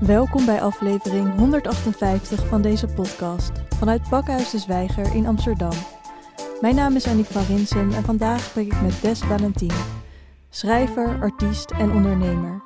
Welkom 0.00 0.46
bij 0.46 0.60
aflevering 0.60 1.38
158 1.38 2.46
van 2.46 2.62
deze 2.62 2.86
podcast 2.86 3.50
vanuit 3.76 4.08
Pakhuis 4.08 4.50
de 4.50 4.58
Zwijger 4.58 5.14
in 5.14 5.26
Amsterdam. 5.26 5.72
Mijn 6.60 6.74
naam 6.74 6.96
is 6.96 7.06
Annick 7.06 7.26
van 7.26 7.42
Rinsum 7.42 7.92
en 7.92 8.02
vandaag 8.02 8.40
spreek 8.40 8.72
ik 8.72 8.82
met 8.82 9.00
Des 9.02 9.18
Valentin, 9.18 9.72
schrijver, 10.50 11.20
artiest 11.20 11.70
en 11.70 11.92
ondernemer. 11.92 12.62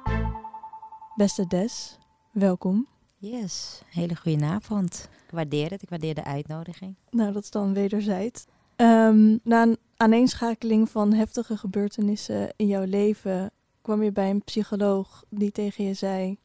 Beste 1.15 1.47
Des, 1.47 1.99
welkom. 2.33 2.87
Yes, 3.17 3.83
hele 3.89 4.17
goede 4.17 4.45
avond. 4.45 5.09
Ik 5.27 5.31
waardeer 5.31 5.71
het, 5.71 5.83
ik 5.83 5.89
waardeer 5.89 6.15
de 6.15 6.25
uitnodiging. 6.25 6.95
Nou, 7.11 7.33
dat 7.33 7.43
is 7.43 7.51
dan 7.51 7.75
wederzijds. 7.75 8.45
Ehm, 8.77 9.37
na 9.43 9.63
een 9.63 9.79
aaneenschakeling 9.97 10.89
van 10.89 11.13
heftige 11.13 11.57
gebeurtenissen 11.57 12.53
in 12.57 12.67
jouw 12.67 12.85
leven 12.85 13.51
kwam 13.83 14.03
je 14.03 14.13
bij 14.13 14.31
een 14.31 14.45
psycholoog 14.45 15.25
die 15.29 15.51
tegen 15.51 15.85
je 15.85 15.95
zei: 15.95 16.39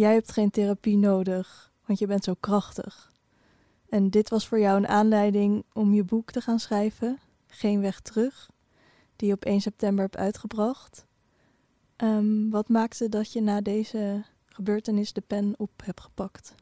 Jij 0.00 0.12
hebt 0.12 0.32
geen 0.32 0.50
therapie 0.50 0.96
nodig, 0.96 1.72
want 1.86 1.98
je 1.98 2.06
bent 2.06 2.24
zo 2.24 2.34
krachtig. 2.40 3.12
En 3.88 4.10
dit 4.10 4.28
was 4.28 4.48
voor 4.48 4.60
jou 4.60 4.76
een 4.76 4.88
aanleiding 4.88 5.64
om 5.72 5.94
je 5.94 6.04
boek 6.04 6.30
te 6.30 6.40
gaan 6.40 6.58
schrijven, 6.58 7.18
Geen 7.46 7.80
Weg 7.80 8.00
Terug, 8.00 8.50
die 9.16 9.28
je 9.28 9.34
op 9.34 9.44
1 9.44 9.60
september 9.60 10.04
hebt 10.04 10.16
uitgebracht. 10.16 11.06
Ehm, 11.96 12.48
wat 12.50 12.68
maakte 12.68 13.08
dat 13.08 13.32
je 13.32 13.40
na 13.40 13.60
deze 13.60 14.24
gebeurtenis 14.46 15.12
de 15.12 15.20
pen 15.20 15.54
op 15.56 15.70
hebt 15.84 16.00
gepakt? 16.00 16.54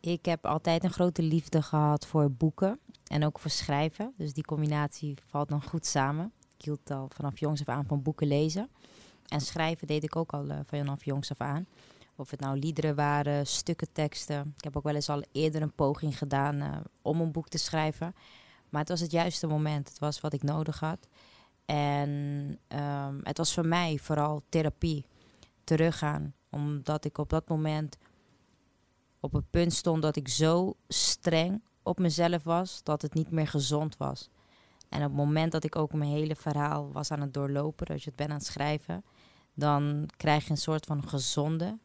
Ik 0.00 0.24
heb 0.24 0.46
altijd 0.46 0.84
een 0.84 0.92
grote 0.92 1.22
liefde 1.22 1.62
gehad 1.62 2.06
voor 2.06 2.30
boeken 2.30 2.78
en 3.06 3.24
ook 3.24 3.38
voor 3.38 3.50
schrijven. 3.50 4.12
Dus 4.16 4.32
die 4.32 4.44
combinatie 4.44 5.18
valt 5.26 5.48
dan 5.48 5.62
goed 5.62 5.86
samen. 5.86 6.32
Ik 6.56 6.64
hield 6.64 6.90
al 6.90 7.08
vanaf 7.14 7.38
jongs 7.38 7.60
af 7.60 7.68
aan 7.68 7.86
van 7.86 8.02
boeken 8.02 8.26
lezen. 8.26 8.68
En 9.26 9.40
schrijven 9.40 9.86
deed 9.86 10.02
ik 10.02 10.16
ook 10.16 10.32
al 10.32 10.44
uh, 10.44 10.58
vanaf 10.66 11.04
jongs 11.04 11.30
af 11.30 11.40
aan. 11.40 11.66
Of 12.18 12.30
het 12.30 12.40
nou 12.40 12.58
liederen 12.58 12.94
waren, 12.94 13.46
stukken 13.46 13.92
teksten. 13.92 14.54
Ik 14.56 14.64
heb 14.64 14.76
ook 14.76 14.82
wel 14.82 14.94
eens 14.94 15.08
al 15.08 15.22
eerder 15.32 15.62
een 15.62 15.74
poging 15.74 16.18
gedaan 16.18 16.54
uh, 16.54 16.76
om 17.02 17.20
een 17.20 17.32
boek 17.32 17.48
te 17.48 17.58
schrijven. 17.58 18.14
Maar 18.68 18.80
het 18.80 18.90
was 18.90 19.00
het 19.00 19.10
juiste 19.10 19.46
moment. 19.46 19.88
Het 19.88 19.98
was 19.98 20.20
wat 20.20 20.32
ik 20.32 20.42
nodig 20.42 20.80
had. 20.80 21.08
En 21.64 22.10
um, 22.68 23.20
het 23.22 23.38
was 23.38 23.54
voor 23.54 23.66
mij 23.66 23.98
vooral 23.98 24.42
therapie. 24.48 25.04
Teruggaan. 25.64 26.34
Omdat 26.50 27.04
ik 27.04 27.18
op 27.18 27.30
dat 27.30 27.48
moment 27.48 27.96
op 29.20 29.32
het 29.32 29.50
punt 29.50 29.72
stond 29.72 30.02
dat 30.02 30.16
ik 30.16 30.28
zo 30.28 30.76
streng 30.88 31.62
op 31.82 31.98
mezelf 31.98 32.42
was 32.42 32.82
dat 32.82 33.02
het 33.02 33.14
niet 33.14 33.30
meer 33.30 33.46
gezond 33.46 33.96
was. 33.96 34.30
En 34.88 34.98
op 34.98 35.08
het 35.08 35.16
moment 35.16 35.52
dat 35.52 35.64
ik 35.64 35.76
ook 35.76 35.92
mijn 35.92 36.10
hele 36.10 36.36
verhaal 36.36 36.92
was 36.92 37.10
aan 37.10 37.20
het 37.20 37.34
doorlopen, 37.34 37.86
dat 37.86 38.02
je 38.02 38.08
het 38.08 38.16
bent 38.16 38.30
aan 38.30 38.36
het 38.36 38.46
schrijven, 38.46 39.04
dan 39.54 40.08
krijg 40.16 40.44
je 40.44 40.50
een 40.50 40.56
soort 40.56 40.86
van 40.86 41.08
gezonde 41.08 41.78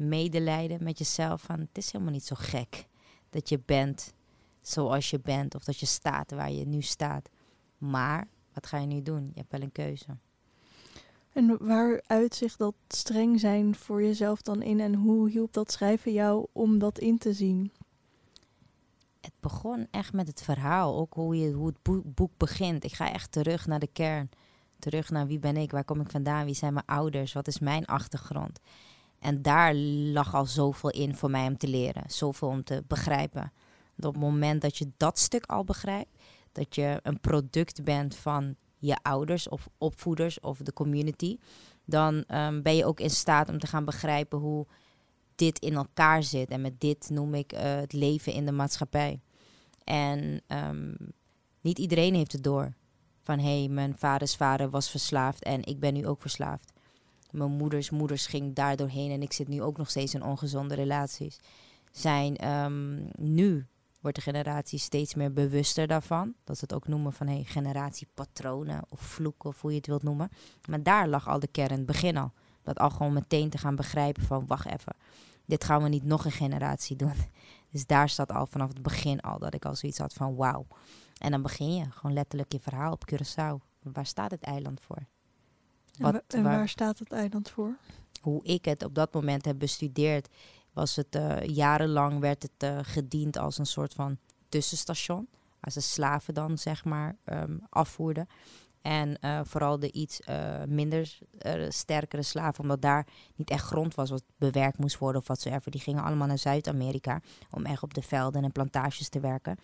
medelijden 0.00 0.84
met 0.84 0.98
jezelf. 0.98 1.42
Van 1.42 1.60
het 1.60 1.78
is 1.78 1.92
helemaal 1.92 2.12
niet 2.12 2.24
zo 2.24 2.36
gek 2.38 2.86
dat 3.30 3.48
je 3.48 3.60
bent 3.64 4.14
zoals 4.60 5.10
je 5.10 5.20
bent 5.20 5.54
of 5.54 5.64
dat 5.64 5.78
je 5.78 5.86
staat 5.86 6.30
waar 6.30 6.52
je 6.52 6.66
nu 6.66 6.82
staat. 6.82 7.28
Maar 7.78 8.28
wat 8.52 8.66
ga 8.66 8.78
je 8.78 8.86
nu 8.86 9.02
doen? 9.02 9.30
Je 9.34 9.40
hebt 9.40 9.50
wel 9.50 9.62
een 9.62 9.72
keuze. 9.72 10.16
En 11.32 11.66
waar 11.66 12.02
uitzicht 12.06 12.58
dat 12.58 12.74
streng 12.88 13.40
zijn 13.40 13.74
voor 13.74 14.02
jezelf 14.02 14.42
dan 14.42 14.62
in 14.62 14.80
en 14.80 14.94
hoe 14.94 15.30
hielp 15.30 15.52
dat 15.52 15.72
schrijven 15.72 16.12
jou 16.12 16.46
om 16.52 16.78
dat 16.78 16.98
in 16.98 17.18
te 17.18 17.32
zien? 17.32 17.72
Het 19.20 19.32
begon 19.40 19.86
echt 19.90 20.12
met 20.12 20.26
het 20.26 20.42
verhaal, 20.42 20.96
ook 20.96 21.14
hoe, 21.14 21.36
je, 21.36 21.52
hoe 21.52 21.66
het 21.66 22.14
boek 22.14 22.32
begint. 22.36 22.84
Ik 22.84 22.92
ga 22.92 23.12
echt 23.12 23.32
terug 23.32 23.66
naar 23.66 23.78
de 23.78 23.90
kern. 23.92 24.30
Terug 24.78 25.10
naar 25.10 25.26
wie 25.26 25.38
ben 25.38 25.56
ik, 25.56 25.70
waar 25.70 25.84
kom 25.84 26.00
ik 26.00 26.10
vandaan, 26.10 26.44
wie 26.44 26.54
zijn 26.54 26.72
mijn 26.72 26.86
ouders, 26.86 27.32
wat 27.32 27.46
is 27.46 27.58
mijn 27.58 27.86
achtergrond. 27.86 28.60
En 29.20 29.42
daar 29.42 29.74
lag 29.74 30.34
al 30.34 30.46
zoveel 30.46 30.90
in 30.90 31.14
voor 31.14 31.30
mij 31.30 31.46
om 31.46 31.56
te 31.56 31.68
leren, 31.68 32.02
zoveel 32.06 32.48
om 32.48 32.64
te 32.64 32.84
begrijpen. 32.86 33.52
op 33.96 34.12
het 34.12 34.16
moment 34.22 34.62
dat 34.62 34.76
je 34.76 34.90
dat 34.96 35.18
stuk 35.18 35.46
al 35.46 35.64
begrijpt, 35.64 36.22
dat 36.52 36.74
je 36.74 37.00
een 37.02 37.20
product 37.20 37.84
bent 37.84 38.16
van 38.16 38.56
je 38.78 38.96
ouders 39.02 39.48
of 39.48 39.68
opvoeders 39.78 40.40
of 40.40 40.58
de 40.58 40.72
community, 40.72 41.38
dan 41.84 42.24
um, 42.28 42.62
ben 42.62 42.76
je 42.76 42.84
ook 42.84 43.00
in 43.00 43.10
staat 43.10 43.48
om 43.48 43.58
te 43.58 43.66
gaan 43.66 43.84
begrijpen 43.84 44.38
hoe 44.38 44.66
dit 45.34 45.58
in 45.58 45.74
elkaar 45.74 46.22
zit. 46.22 46.50
En 46.50 46.60
met 46.60 46.80
dit 46.80 47.10
noem 47.10 47.34
ik 47.34 47.52
uh, 47.52 47.60
het 47.62 47.92
leven 47.92 48.32
in 48.32 48.46
de 48.46 48.52
maatschappij. 48.52 49.20
En 49.84 50.42
um, 50.46 50.96
niet 51.60 51.78
iedereen 51.78 52.14
heeft 52.14 52.32
het 52.32 52.44
door. 52.44 52.74
Van 53.22 53.38
hé, 53.38 53.58
hey, 53.58 53.68
mijn 53.68 53.96
vaders 53.98 54.36
vader 54.36 54.70
was 54.70 54.90
verslaafd 54.90 55.42
en 55.42 55.64
ik 55.64 55.80
ben 55.80 55.94
nu 55.94 56.06
ook 56.06 56.20
verslaafd. 56.20 56.72
Mijn 57.30 57.50
moeders 57.50 57.90
moeders 57.90 58.26
ging 58.26 58.54
daar 58.54 58.76
doorheen 58.76 59.10
en 59.10 59.22
ik 59.22 59.32
zit 59.32 59.48
nu 59.48 59.62
ook 59.62 59.76
nog 59.76 59.90
steeds 59.90 60.14
in 60.14 60.22
ongezonde 60.22 60.74
relaties. 60.74 61.40
Zijn 61.90 62.48
um, 62.48 63.08
nu 63.14 63.66
wordt 64.00 64.16
de 64.16 64.22
generatie 64.22 64.78
steeds 64.78 65.14
meer 65.14 65.32
bewuster 65.32 65.86
daarvan. 65.86 66.34
Dat 66.44 66.58
ze 66.58 66.64
het 66.64 66.74
ook 66.74 66.88
noemen 66.88 67.12
van 67.12 67.26
hey, 67.26 67.44
generatiepatronen 67.44 68.82
of 68.88 69.00
vloeken 69.00 69.48
of 69.48 69.60
hoe 69.60 69.70
je 69.70 69.76
het 69.76 69.86
wilt 69.86 70.02
noemen. 70.02 70.30
Maar 70.68 70.82
daar 70.82 71.08
lag 71.08 71.28
al 71.28 71.38
de 71.38 71.46
kern, 71.46 71.72
het 71.72 71.86
begin 71.86 72.16
al. 72.16 72.32
Dat 72.62 72.78
al 72.78 72.90
gewoon 72.90 73.12
meteen 73.12 73.50
te 73.50 73.58
gaan 73.58 73.76
begrijpen 73.76 74.22
van 74.22 74.46
wacht 74.46 74.66
even, 74.66 74.96
dit 75.44 75.64
gaan 75.64 75.82
we 75.82 75.88
niet 75.88 76.04
nog 76.04 76.24
een 76.24 76.32
generatie 76.32 76.96
doen. 76.96 77.14
Dus 77.72 77.86
daar 77.86 78.08
staat 78.08 78.32
al 78.32 78.46
vanaf 78.46 78.68
het 78.68 78.82
begin 78.82 79.20
al 79.20 79.38
dat 79.38 79.54
ik 79.54 79.64
al 79.64 79.76
zoiets 79.76 79.98
had 79.98 80.12
van 80.12 80.36
wauw. 80.36 80.66
En 81.18 81.30
dan 81.30 81.42
begin 81.42 81.74
je 81.74 81.90
gewoon 81.90 82.12
letterlijk 82.12 82.52
je 82.52 82.60
verhaal 82.60 82.92
op 82.92 83.12
Curaçao. 83.12 83.66
Waar 83.82 84.06
staat 84.06 84.30
het 84.30 84.42
eiland 84.42 84.80
voor? 84.80 85.06
Wat, 86.00 86.22
en 86.26 86.42
waar, 86.42 86.68
staat 86.68 86.98
het 86.98 87.12
eiland 87.12 87.50
voor? 87.50 87.76
Hoe 88.20 88.44
ik 88.44 88.64
het 88.64 88.84
op 88.84 88.94
dat 88.94 89.14
moment 89.14 89.44
heb 89.44 89.58
bestudeerd, 89.58 90.28
was 90.72 90.96
het 90.96 91.16
uh, 91.16 91.42
jarenlang 91.42 92.18
werd 92.18 92.42
het 92.42 92.70
uh, 92.70 92.78
gediend 92.82 93.36
als 93.36 93.58
een 93.58 93.66
soort 93.66 93.94
van 93.94 94.18
tussenstation. 94.48 95.28
Als 95.60 95.74
de 95.74 95.80
slaven 95.80 96.34
dan 96.34 96.58
zeg 96.58 96.84
maar 96.84 97.16
um, 97.24 97.60
afvoerden. 97.68 98.28
En 98.82 99.16
uh, 99.20 99.40
vooral 99.44 99.78
de 99.78 99.92
iets 99.92 100.20
uh, 100.28 100.62
minder 100.68 101.18
uh, 101.46 101.66
sterkere 101.68 102.22
slaven, 102.22 102.62
omdat 102.62 102.82
daar 102.82 103.06
niet 103.36 103.50
echt 103.50 103.64
grond 103.64 103.94
was 103.94 104.10
wat 104.10 104.22
bewerkt 104.36 104.78
moest 104.78 104.98
worden 104.98 105.20
of 105.20 105.28
watsoever. 105.28 105.70
Die 105.70 105.80
gingen 105.80 106.02
allemaal 106.02 106.26
naar 106.26 106.38
Zuid-Amerika 106.38 107.20
om 107.50 107.64
echt 107.64 107.82
op 107.82 107.94
de 107.94 108.02
velden 108.02 108.44
en 108.44 108.52
plantages 108.52 109.08
te 109.08 109.20
werken. 109.20 109.58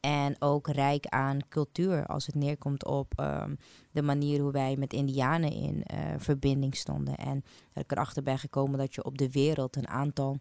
En 0.00 0.36
ook 0.38 0.68
rijk 0.68 1.06
aan 1.06 1.38
cultuur 1.48 2.06
als 2.06 2.26
het 2.26 2.34
neerkomt 2.34 2.84
op 2.84 3.12
um, 3.20 3.56
de 3.90 4.02
manier 4.02 4.40
hoe 4.40 4.52
wij 4.52 4.76
met 4.76 4.92
Indianen 4.92 5.52
in 5.52 5.84
verbinding 6.18 6.76
stonden. 6.76 7.16
En 7.16 7.44
dat 7.72 7.82
ik 7.84 7.92
erachter 7.92 8.22
ben 8.22 8.38
gekomen 8.38 8.78
dat 8.78 8.94
je 8.94 9.04
op 9.04 9.18
de 9.18 9.30
wereld 9.30 9.76
een 9.76 9.88
aantal 9.88 10.38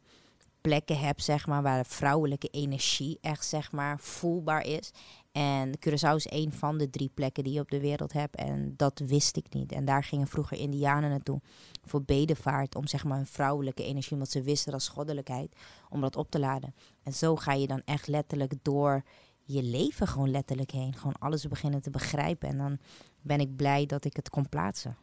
plekken 0.67 0.99
hebt, 0.99 1.23
zeg 1.23 1.47
maar, 1.47 1.61
waar 1.61 1.83
de 1.83 1.89
vrouwelijke 1.89 2.47
energie 2.47 3.17
echt, 3.21 3.45
zeg 3.45 3.71
maar, 3.71 3.99
voelbaar 3.99 4.65
is. 4.65 4.91
En 5.31 5.71
Curaçao 5.79 6.15
is 6.15 6.31
een 6.31 6.53
van 6.53 6.77
de 6.77 6.89
drie 6.89 7.11
plekken 7.13 7.43
die 7.43 7.53
je 7.53 7.59
op 7.59 7.71
de 7.71 7.79
wereld 7.79 8.13
hebt. 8.13 8.35
En 8.35 8.73
dat 8.77 8.99
wist 8.99 9.37
ik 9.37 9.53
niet. 9.53 9.71
En 9.71 9.85
daar 9.85 10.03
gingen 10.03 10.27
vroeger 10.27 10.57
Indianen 10.57 11.09
naartoe 11.09 11.41
voor 11.83 12.03
bedevaart. 12.03 12.75
Om 12.75 12.87
zeg 12.87 13.03
maar 13.03 13.17
hun 13.17 13.25
vrouwelijke 13.25 13.83
energie, 13.83 14.17
wat 14.17 14.31
ze 14.31 14.41
wisten 14.41 14.73
als 14.73 14.87
goddelijkheid, 14.87 15.55
om 15.89 16.01
dat 16.01 16.15
op 16.15 16.31
te 16.31 16.39
laden. 16.39 16.75
En 17.03 17.13
zo 17.13 17.35
ga 17.35 17.53
je 17.53 17.67
dan 17.67 17.81
echt 17.85 18.07
letterlijk 18.07 18.53
door 18.61 19.03
je 19.43 19.63
leven 19.63 20.07
gewoon 20.07 20.31
letterlijk 20.31 20.71
heen. 20.71 20.95
Gewoon 20.95 21.19
alles 21.19 21.47
beginnen 21.47 21.81
te 21.81 21.89
begrijpen. 21.89 22.49
En 22.49 22.57
dan 22.57 22.77
ben 23.21 23.39
ik 23.39 23.55
blij 23.55 23.85
dat 23.85 24.05
ik 24.05 24.15
het 24.15 24.29
kon 24.29 24.49
plaatsen. 24.49 24.97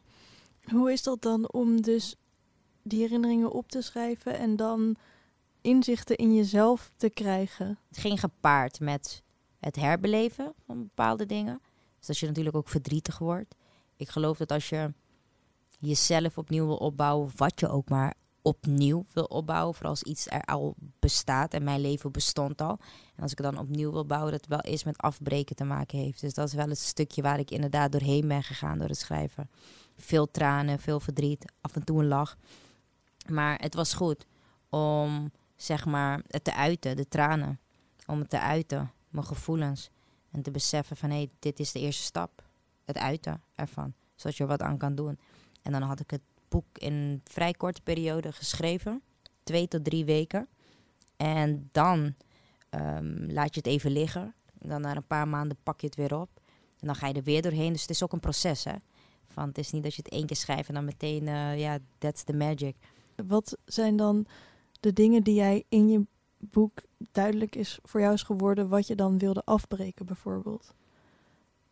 Hoe 0.64 0.92
is 0.92 1.02
dat 1.02 1.22
dan 1.22 1.52
om 1.52 1.80
dus 1.82 2.16
die 2.82 3.00
herinneringen 3.00 3.52
op 3.52 3.70
te 3.70 3.82
schrijven 3.82 4.38
en 4.38 4.56
dan 4.56 4.96
inzichten 5.64 6.16
in 6.16 6.34
jezelf 6.34 6.90
te 6.96 7.10
krijgen? 7.10 7.78
Het 7.88 7.98
ging 7.98 8.20
gepaard 8.20 8.80
met 8.80 9.22
het 9.58 9.76
herbeleven 9.76 10.52
van 10.66 10.82
bepaalde 10.82 11.26
dingen. 11.26 11.60
Dus 11.98 12.06
dat 12.06 12.18
je 12.18 12.26
natuurlijk 12.26 12.56
ook 12.56 12.68
verdrietig 12.68 13.18
wordt. 13.18 13.54
Ik 13.96 14.08
geloof 14.08 14.38
dat 14.38 14.52
als 14.52 14.68
je 14.68 14.92
jezelf 15.78 16.38
opnieuw 16.38 16.66
wil 16.66 16.76
opbouwen, 16.76 17.30
wat 17.36 17.60
je 17.60 17.68
ook 17.68 17.88
maar 17.88 18.14
opnieuw 18.42 19.04
wil 19.12 19.24
opbouwen, 19.24 19.74
vooral 19.74 19.90
als 19.90 20.02
iets 20.02 20.26
er 20.26 20.42
al 20.42 20.74
bestaat 20.98 21.54
en 21.54 21.64
mijn 21.64 21.80
leven 21.80 22.12
bestond 22.12 22.60
al. 22.60 22.78
En 23.16 23.22
als 23.22 23.32
ik 23.32 23.38
het 23.38 23.52
dan 23.52 23.58
opnieuw 23.58 23.92
wil 23.92 24.06
bouwen, 24.06 24.30
dat 24.30 24.40
het 24.40 24.50
wel 24.50 24.72
eens 24.72 24.84
met 24.84 24.98
afbreken 24.98 25.56
te 25.56 25.64
maken 25.64 25.98
heeft. 25.98 26.20
Dus 26.20 26.34
dat 26.34 26.48
is 26.48 26.54
wel 26.54 26.68
het 26.68 26.78
stukje 26.78 27.22
waar 27.22 27.38
ik 27.38 27.50
inderdaad 27.50 27.92
doorheen 27.92 28.28
ben 28.28 28.42
gegaan 28.42 28.78
door 28.78 28.88
het 28.88 28.98
schrijven. 28.98 29.50
Veel 29.96 30.30
tranen, 30.30 30.78
veel 30.78 31.00
verdriet, 31.00 31.52
af 31.60 31.74
en 31.74 31.84
toe 31.84 32.00
een 32.00 32.08
lach. 32.08 32.36
Maar 33.28 33.58
het 33.60 33.74
was 33.74 33.94
goed 33.94 34.26
om, 34.68 35.30
zeg 35.56 35.84
maar, 35.84 36.22
het 36.28 36.44
te 36.44 36.54
uiten, 36.54 36.96
de 36.96 37.08
tranen. 37.08 37.58
Om 38.06 38.18
het 38.18 38.30
te 38.30 38.40
uiten 38.40 38.92
mijn 39.08 39.26
gevoelens. 39.26 39.90
En 40.30 40.42
te 40.42 40.50
beseffen 40.50 40.96
van 40.96 41.10
hé, 41.10 41.16
hey, 41.16 41.30
dit 41.38 41.60
is 41.60 41.72
de 41.72 41.80
eerste 41.80 42.02
stap. 42.02 42.42
Het 42.84 42.98
uiten 42.98 43.42
ervan. 43.54 43.94
Zodat 44.14 44.36
je 44.36 44.42
er 44.42 44.48
wat 44.48 44.62
aan 44.62 44.78
kan 44.78 44.94
doen. 44.94 45.18
En 45.62 45.72
dan 45.72 45.82
had 45.82 46.00
ik 46.00 46.10
het 46.10 46.20
boek 46.48 46.78
in 46.78 46.92
een 46.92 47.20
vrij 47.24 47.52
korte 47.52 47.80
periode 47.82 48.32
geschreven. 48.32 49.02
Twee 49.42 49.68
tot 49.68 49.84
drie 49.84 50.04
weken. 50.04 50.48
En 51.16 51.68
dan 51.72 52.14
um, 52.70 53.30
laat 53.30 53.54
je 53.54 53.60
het 53.60 53.66
even 53.66 53.90
liggen. 53.90 54.34
Dan 54.52 54.80
na 54.80 54.96
een 54.96 55.06
paar 55.06 55.28
maanden 55.28 55.56
pak 55.62 55.80
je 55.80 55.86
het 55.86 55.96
weer 55.96 56.20
op. 56.20 56.28
En 56.80 56.86
dan 56.86 56.94
ga 56.96 57.06
je 57.06 57.14
er 57.14 57.22
weer 57.22 57.42
doorheen. 57.42 57.72
Dus 57.72 57.80
het 57.80 57.90
is 57.90 58.02
ook 58.02 58.12
een 58.12 58.20
proces 58.20 58.64
hè. 58.64 58.74
Van, 59.28 59.48
het 59.48 59.58
is 59.58 59.70
niet 59.70 59.82
dat 59.82 59.94
je 59.94 60.02
het 60.02 60.12
één 60.12 60.26
keer 60.26 60.36
schrijft 60.36 60.68
en 60.68 60.74
dan 60.74 60.84
meteen, 60.84 61.26
uh, 61.26 61.58
ja, 61.58 61.78
that's 61.98 62.24
the 62.24 62.32
magic. 62.32 62.76
Wat 63.26 63.56
zijn 63.64 63.96
dan 63.96 64.26
de 64.84 64.92
dingen 64.92 65.22
die 65.22 65.34
jij 65.34 65.64
in 65.68 65.88
je 65.88 66.06
boek 66.38 66.82
duidelijk 67.12 67.56
is 67.56 67.78
voor 67.82 68.00
jou 68.00 68.12
is 68.12 68.22
geworden 68.22 68.68
wat 68.68 68.86
je 68.86 68.94
dan 68.94 69.18
wilde 69.18 69.44
afbreken 69.44 70.06
bijvoorbeeld? 70.06 70.74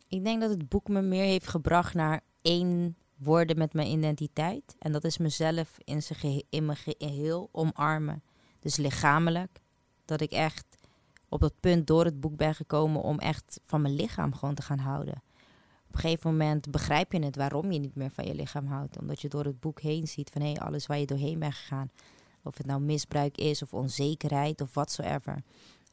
Ik 0.09 0.25
denk 0.25 0.41
dat 0.41 0.51
het 0.51 0.69
boek 0.69 0.89
me 0.89 1.03
meer 1.03 1.25
heeft 1.25 1.47
gebracht 1.47 1.95
naar 1.95 2.21
één 2.43 2.97
worden 3.17 3.59
met 3.59 3.73
mijn 3.73 3.89
identiteit. 3.89 4.77
En 4.79 4.93
dat 4.93 5.05
is 5.05 5.19
mezelf 5.19 5.79
in, 5.85 6.03
zijn 6.03 6.43
in 6.51 6.65
mijn 6.65 6.79
geheel 6.79 7.49
omarmen. 7.53 8.23
Dus 8.61 8.77
lichamelijk. 8.77 9.61
Dat 10.05 10.21
ik 10.21 10.31
echt 10.31 10.77
op 11.29 11.41
dat 11.41 11.61
punt 11.61 11.87
door 11.87 12.05
het 12.05 12.21
boek 12.21 12.37
ben 12.37 12.55
gekomen 12.55 13.03
om 13.03 13.19
echt 13.19 13.61
van 13.65 13.83
mijn 13.83 13.95
lichaam 13.95 14.35
gewoon 14.35 14.55
te 14.55 14.63
gaan 14.63 14.79
houden. 14.79 15.23
Op 15.89 15.95
een 15.95 16.01
gegeven 16.01 16.31
moment 16.31 16.71
begrijp 16.71 17.13
je 17.13 17.25
het 17.25 17.37
waarom 17.37 17.73
je 17.73 17.79
niet 17.79 17.95
meer 17.95 18.11
van 18.11 18.25
je 18.25 18.35
lichaam 18.35 18.67
houdt. 18.67 18.99
Omdat 18.99 19.21
je 19.21 19.29
door 19.29 19.45
het 19.45 19.61
boek 19.61 19.81
heen 19.81 20.09
ziet 20.09 20.31
van 20.31 20.43
hé, 20.43 20.53
hey, 20.53 20.61
alles 20.61 20.87
waar 20.87 20.99
je 20.99 21.07
doorheen 21.07 21.39
bent 21.39 21.55
gegaan. 21.55 21.91
Of 22.43 22.57
het 22.57 22.67
nou 22.67 22.81
misbruik 22.81 23.37
is 23.37 23.63
of 23.63 23.75
onzekerheid 23.75 24.61
of 24.61 24.75
watsoever. 24.75 25.43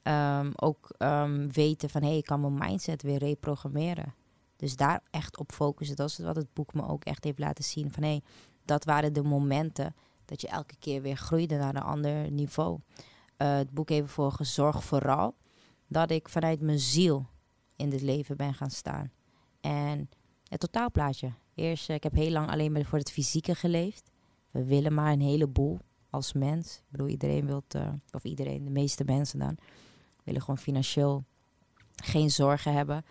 Ehm, 0.01 0.51
ook 0.55 0.89
ehm, 0.97 1.47
weten 1.51 1.89
van 1.89 2.01
hé, 2.01 2.07
hey, 2.07 2.17
ik 2.17 2.25
kan 2.25 2.41
mijn 2.41 2.69
mindset 2.69 3.01
weer 3.01 3.17
reprogrammeren. 3.17 4.13
Dus 4.55 4.75
daar 4.75 5.01
echt 5.11 5.37
op 5.37 5.51
focussen. 5.51 5.95
Dat 5.95 6.09
is 6.09 6.17
wat 6.17 6.35
het 6.35 6.53
boek 6.53 6.73
me 6.73 6.87
ook 6.87 7.03
echt 7.03 7.23
heeft 7.23 7.39
laten 7.39 7.63
zien. 7.63 7.91
Van 7.91 8.03
hé, 8.03 8.09
hey, 8.09 8.21
dat 8.65 8.83
waren 8.83 9.13
de 9.13 9.23
momenten 9.23 9.95
dat 10.25 10.41
je 10.41 10.47
elke 10.47 10.75
keer 10.79 11.01
weer 11.01 11.17
groeide 11.17 11.57
naar 11.57 11.75
een 11.75 11.81
ander 11.81 12.31
niveau. 12.31 12.79
Uh, 13.37 13.55
het 13.55 13.71
boek 13.71 13.89
heeft 13.89 14.03
ervoor 14.03 14.31
gezorgd 14.31 14.83
vooral 14.83 15.35
dat 15.87 16.11
ik 16.11 16.29
vanuit 16.29 16.61
mijn 16.61 16.79
ziel 16.79 17.25
in 17.75 17.89
dit 17.89 18.01
leven 18.01 18.37
ben 18.37 18.53
gaan 18.53 18.71
staan. 18.71 19.11
En 19.61 20.09
het 20.43 20.59
totaalplaatje. 20.59 21.33
Eerst, 21.55 21.89
uh, 21.89 21.95
ik 21.95 22.03
heb 22.03 22.13
heel 22.13 22.31
lang 22.31 22.49
alleen 22.49 22.71
maar 22.71 22.85
voor 22.85 22.97
het 22.97 23.11
fysieke 23.11 23.55
geleefd. 23.55 24.11
We 24.51 24.63
willen 24.63 24.93
maar 24.93 25.11
een 25.11 25.21
heleboel 25.21 25.79
als 26.09 26.33
mens. 26.33 26.75
Ik 26.75 26.83
bedoel, 26.89 27.07
iedereen 27.07 27.45
wil, 27.45 27.63
uh, 27.75 27.87
of 28.11 28.23
iedereen, 28.23 28.63
de 28.63 28.71
meeste 28.71 29.03
mensen 29.03 29.39
dan, 29.39 29.57
willen 30.23 30.41
gewoon 30.41 30.57
financieel 30.57 31.23
geen 32.03 32.31
zorgen 32.31 32.73
hebben. 32.73 33.05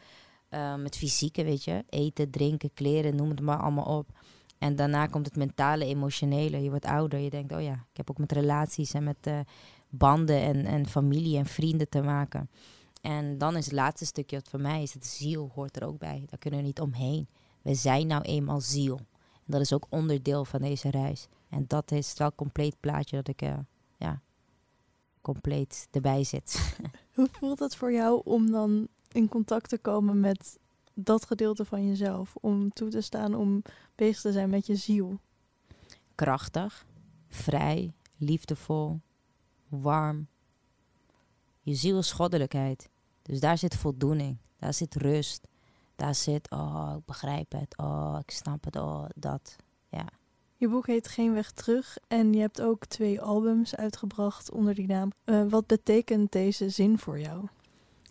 Um, 0.51 0.85
het 0.85 0.97
fysieke, 0.97 1.45
weet 1.45 1.65
je, 1.65 1.85
eten, 1.89 2.31
drinken, 2.31 2.75
kleren, 2.75 3.17
noem 3.17 3.29
het 3.31 3.41
maar 3.41 3.59
allemaal 3.59 3.99
op. 3.99 4.11
En 4.59 4.77
daarna 4.77 5.07
komt 5.07 5.27
het 5.27 5.37
mentale, 5.37 5.85
emotionele. 5.85 6.63
Je 6.63 6.71
wordt 6.71 6.85
ouder, 6.85 7.19
je 7.19 7.31
denkt, 7.31 7.53
oh 7.53 7.63
ja, 7.63 7.73
ik 7.73 7.97
heb 7.97 8.11
ook 8.11 8.19
met 8.19 8.33
relaties 8.33 8.93
en 8.93 9.05
met 9.05 9.27
uh, 9.27 9.41
banden 9.89 10.43
en, 10.43 10.67
en 10.67 10.87
familie 10.87 11.39
en 11.39 11.47
vrienden 11.47 11.89
te 11.89 12.03
maken. 12.03 12.51
En 13.01 13.39
dan 13.39 13.57
is 13.57 13.65
het 13.65 13.75
laatste 13.75 14.07
stukje, 14.07 14.37
wat 14.37 14.49
voor 14.49 14.61
mij 14.61 14.83
is 14.83 14.95
het 14.95 15.07
ziel, 15.07 15.51
hoort 15.55 15.77
er 15.77 15.87
ook 15.87 15.99
bij. 15.99 16.25
Daar 16.27 16.39
kunnen 16.39 16.61
we 16.61 16.67
niet 16.67 16.81
omheen. 16.81 17.29
We 17.63 17.75
zijn 17.75 18.07
nou 18.07 18.23
eenmaal 18.23 18.61
ziel. 18.61 19.01
Dat 19.49 19.61
is 19.61 19.73
ook 19.73 19.87
onderdeel 19.89 20.45
van 20.45 20.61
deze 20.61 20.91
reis. 20.91 21.29
En 21.49 21.65
dat 21.67 21.93
is 21.93 22.15
wel 22.17 22.27
een 22.27 22.35
compleet 22.35 22.81
plaatje 22.81 23.17
dat 23.17 23.29
ik, 23.29 23.43
uh, 23.43 23.59
ja, 23.97 24.21
compleet 25.21 25.89
erbij 25.91 26.25
zit. 26.25 26.77
Hoe 27.15 27.29
voelt 27.33 27.59
het 27.59 27.77
voor 27.77 27.93
jou 27.93 28.21
om 28.25 28.51
dan 28.51 28.89
in 29.13 29.29
contact 29.29 29.69
te 29.69 29.79
komen 29.79 30.21
met 30.21 30.59
dat 30.95 31.27
gedeelte 31.27 31.65
van 31.65 31.87
jezelf? 31.87 32.35
Om 32.41 32.71
toe 32.71 32.89
te 32.89 33.01
staan, 33.01 33.35
om 33.35 33.63
bezig 33.95 34.21
te 34.21 34.33
zijn 34.33 34.51
met 34.51 34.67
je 34.67 34.77
ziel? 34.77 35.19
Krachtig, 36.15 36.87
vrij, 37.29 37.93
liefdevol, 38.17 39.01
warm. 39.69 40.27
Je 41.61 41.75
ziel 41.75 41.99
is 41.99 42.13
goddelijkheid. 42.13 42.89
Dus 43.23 43.41
daar 43.41 43.59
zit 43.59 43.77
voldoening, 43.77 44.37
daar 44.59 44.75
zit 44.75 44.95
rust. 44.95 45.48
Daar 45.99 46.15
zit, 46.15 46.51
oh, 46.51 46.95
ik 46.99 47.05
begrijp 47.05 47.53
het, 47.53 47.79
oh, 47.79 48.19
ik 48.21 48.31
snap 48.31 48.65
het, 48.65 48.77
oh, 48.77 49.05
dat. 49.15 49.57
Ja. 49.89 50.05
Je 50.57 50.69
boek 50.69 50.87
heet 50.87 51.09
Geen 51.09 51.33
Weg 51.33 51.51
Terug 51.51 51.99
en 52.09 52.33
je 52.33 52.41
hebt 52.41 52.61
ook 52.61 52.87
twee 52.87 53.21
albums 53.21 53.77
uitgebracht 53.77 54.51
onder 54.51 54.75
die 54.75 54.87
naam. 54.87 55.11
Uh, 55.25 55.43
wat 55.49 55.67
betekent 55.67 56.33
deze 56.33 56.69
zin 56.69 56.99
voor 56.99 57.21
jou? 57.21 57.49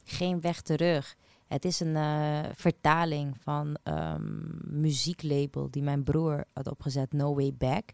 Geen 0.03 0.41
Weg 0.41 0.61
Terug. 0.61 1.15
Het 1.47 1.65
is 1.65 1.79
een 1.79 1.95
uh, 1.95 2.39
vertaling 2.55 3.35
van 3.39 3.77
um, 3.83 4.59
muzieklabel 4.63 5.71
die 5.71 5.83
mijn 5.83 6.03
broer 6.03 6.45
had 6.53 6.67
opgezet, 6.67 7.13
No 7.13 7.35
Way 7.35 7.53
Back. 7.57 7.89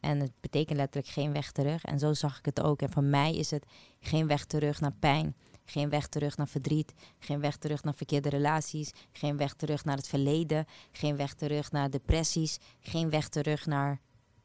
En 0.00 0.20
het 0.20 0.32
betekent 0.40 0.78
letterlijk 0.78 1.12
geen 1.12 1.32
weg 1.32 1.52
terug. 1.52 1.84
En 1.84 1.98
zo 1.98 2.12
zag 2.12 2.38
ik 2.38 2.44
het 2.44 2.60
ook. 2.60 2.82
En 2.82 2.90
voor 2.90 3.04
mij 3.04 3.34
is 3.34 3.50
het 3.50 3.66
geen 4.00 4.26
weg 4.26 4.44
terug 4.44 4.80
naar 4.80 4.94
pijn. 4.98 5.36
Geen 5.66 5.88
weg 5.88 6.06
terug 6.06 6.36
naar 6.36 6.48
verdriet. 6.48 6.92
Geen 7.18 7.40
weg 7.40 7.56
terug 7.56 7.82
naar 7.82 7.94
verkeerde 7.94 8.28
relaties. 8.28 8.92
Geen 9.12 9.36
weg 9.36 9.54
terug 9.54 9.84
naar 9.84 9.96
het 9.96 10.08
verleden. 10.08 10.64
Geen 10.92 11.16
weg 11.16 11.34
terug 11.34 11.72
naar 11.72 11.90
depressies. 11.90 12.58
Geen 12.80 13.10
weg 13.10 13.28
terug 13.28 13.66
naar 13.66 14.00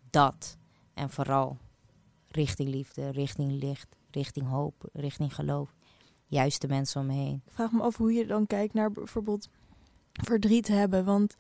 dat. 0.10 0.58
En 0.94 1.10
vooral 1.10 1.58
richting 2.28 2.70
liefde, 2.70 3.10
richting 3.10 3.62
licht, 3.62 3.96
richting 4.12 4.48
hoop, 4.48 4.90
richting 4.94 5.36
geloof. 5.36 5.76
Juist 6.26 6.62
de 6.62 6.68
mensen 6.68 7.02
om 7.02 7.08
me 7.08 7.14
heen. 7.14 7.42
Ik 7.46 7.52
vraag 7.52 7.72
me 7.72 7.82
af 7.82 7.98
hoe 7.98 8.14
je 8.14 8.26
dan 8.26 8.48
kijkt 8.48 8.74
naar 8.74 8.92
bijvoorbeeld 8.92 9.50
verdriet 10.12 10.68
hebben. 10.68 11.06
Want 11.06 11.36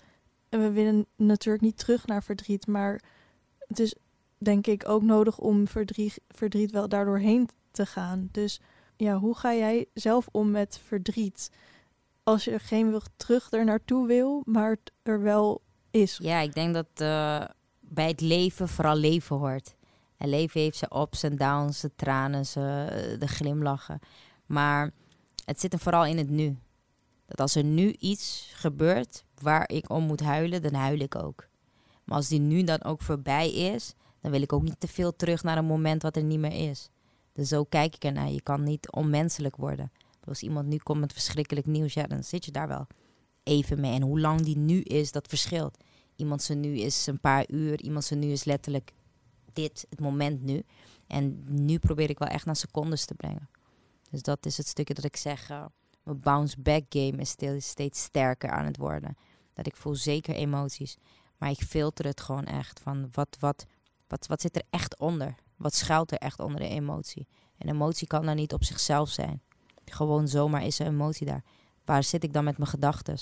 we 0.50 0.72
willen 0.72 1.06
natuurlijk 1.16 1.64
niet 1.64 1.78
terug 1.78 2.06
naar 2.06 2.24
verdriet. 2.24 2.68
Maar 2.68 3.02
het 3.58 3.80
is 3.80 3.96
denk 4.38 4.68
ik 4.68 4.90
ook 4.90 5.02
nodig 5.02 5.38
om 5.38 5.68
verdriet, 5.68 6.22
verdriet 6.28 6.72
wel 6.72 6.90
daardoor 6.90 7.18
heen 7.18 7.50
te 7.72 7.86
gaan. 7.86 8.30
Dus 8.32 8.62
ja, 9.02 9.18
hoe 9.18 9.38
ga 9.38 9.54
jij 9.54 9.86
zelf 9.94 10.28
om 10.32 10.52
met 10.52 10.82
verdriet? 10.86 11.52
Als 12.24 12.44
je 12.44 12.60
geen 12.60 12.92
weg 12.92 13.08
terug 13.16 13.52
er 13.52 13.66
naartoe 13.66 14.08
wil, 14.08 14.42
maar 14.46 14.70
het 14.70 14.92
er 15.04 15.22
wel 15.22 15.62
is. 15.92 16.20
Ja, 16.22 16.40
ik 16.40 16.54
denk 16.54 16.74
dat 16.74 16.88
uh, 16.98 17.44
bij 17.80 18.08
het 18.08 18.22
leven 18.22 18.68
vooral 18.68 18.96
leven 18.96 19.36
hoort. 19.36 19.76
En 20.18 20.30
leven 20.30 20.62
heeft 20.62 20.78
zijn 20.78 21.02
ups 21.02 21.24
en 21.24 21.36
downs, 21.36 21.80
zijn 21.80 21.92
tranen, 21.96 22.46
zijn, 22.46 23.20
de 23.20 23.28
glimlachen. 23.28 24.00
Maar 24.46 24.92
het 25.46 25.60
zit 25.60 25.74
er 25.74 25.80
vooral 25.80 26.06
in 26.06 26.18
het 26.18 26.30
nu. 26.30 26.58
Dat 27.26 27.40
als 27.40 27.56
er 27.56 27.64
nu 27.64 27.92
iets 27.92 28.52
gebeurt 28.54 29.24
waar 29.42 29.70
ik 29.70 29.90
om 29.90 30.04
moet 30.04 30.22
huilen, 30.22 30.62
dan 30.62 30.74
huil 30.74 31.00
ik 31.00 31.16
ook. 31.16 31.48
Maar 32.04 32.18
als 32.18 32.28
die 32.28 32.40
nu 32.40 32.64
dan 32.64 32.84
ook 32.84 33.02
voorbij 33.02 33.54
is, 33.54 33.94
dan 34.20 34.32
wil 34.32 34.42
ik 34.42 34.54
ook 34.54 34.64
niet 34.64 34.80
te 34.80 34.88
veel 34.88 35.16
terug 35.16 35.44
naar 35.44 35.58
een 35.58 35.66
moment 35.66 36.02
wat 36.02 36.16
er 36.16 36.24
niet 36.24 36.40
meer 36.40 36.70
is. 36.70 36.90
Dus 37.34 37.48
zo 37.48 37.64
kijk 37.64 37.96
ik 37.96 38.04
ernaar. 38.04 38.30
Je 38.30 38.42
kan 38.42 38.64
niet 38.64 38.92
onmenselijk 38.92 39.56
worden. 39.56 39.92
Als 40.26 40.42
iemand 40.42 40.68
nu 40.68 40.78
komt 40.78 41.00
met 41.00 41.14
verschrikkelijk 41.14 41.66
nieuws, 41.66 41.94
ja, 41.94 42.08
dan 42.08 42.24
zit 42.24 42.46
je 42.46 42.52
daar 42.52 42.68
wel 42.68 42.88
even 43.44 43.80
mee. 43.80 43.94
En 43.94 44.02
hoe 44.02 44.20
lang 44.20 44.42
die 44.42 44.58
nu 44.58 44.82
is, 44.82 45.12
dat 45.12 45.28
verschilt. 45.28 45.78
Iemand 46.16 46.44
zijn 46.44 46.60
nu 46.60 46.78
is 46.78 47.08
een 47.08 47.20
paar 47.20 47.50
uur, 47.50 47.82
iemand 47.82 48.06
zijn 48.06 48.20
nu 48.20 48.32
is 48.32 48.44
letterlijk 48.44 48.92
dit, 49.54 49.86
het 49.90 50.00
moment 50.00 50.42
nu. 50.42 50.64
En 51.08 51.44
nu 51.48 51.80
probeer 51.80 52.10
ik 52.10 52.20
wel 52.20 52.28
echt 52.28 52.46
naar 52.46 52.56
secondes 52.56 53.06
te 53.06 53.14
brengen. 53.14 53.50
Dus 54.10 54.22
dat 54.22 54.46
is 54.46 54.58
het 54.58 54.68
stukje 54.68 54.94
dat 54.94 55.04
ik 55.04 55.16
zeg, 55.16 55.50
uh, 55.50 55.66
mijn 56.04 56.20
bounce 56.20 56.60
back 56.60 56.84
game 56.90 57.18
is 57.18 57.36
steeds 57.58 58.02
sterker 58.02 58.50
aan 58.50 58.66
het 58.66 58.78
worden. 58.78 59.18
Dat 59.54 59.66
ik 59.66 59.76
voel 59.76 59.96
zeker 59.96 60.36
emoties. 60.36 60.98
Maar 61.38 61.50
ik 61.50 61.62
filter 61.62 62.06
het 62.06 62.22
gewoon 62.22 62.46
echt 62.46 62.80
van 62.80 63.10
wat, 63.12 63.38
wat, 63.40 63.66
wat, 64.08 64.28
wat 64.28 64.42
zit 64.42 64.56
er 64.56 64.64
echt 64.70 65.00
onder? 65.00 65.36
Wat 65.62 65.76
schuilt 65.76 66.12
er 66.12 66.18
echt 66.18 66.40
onder 66.40 66.60
de 66.60 66.68
emotie? 66.68 67.28
Een 67.58 67.70
emotie 67.70 68.08
kan 68.08 68.26
daar 68.26 68.36
niet 68.36 68.54
op 68.54 68.64
zichzelf 68.64 69.10
zijn. 69.10 69.42
Gewoon 69.86 70.28
zomaar 70.28 70.66
is 70.66 70.80
er 70.80 70.88
emotie 70.88 71.26
daar. 71.26 71.44
Waar 71.86 72.04
zit 72.04 72.24
ik 72.24 72.34
dan 72.34 72.44
met 72.44 72.58
mijn 72.58 72.70
gedachten? 72.70 73.18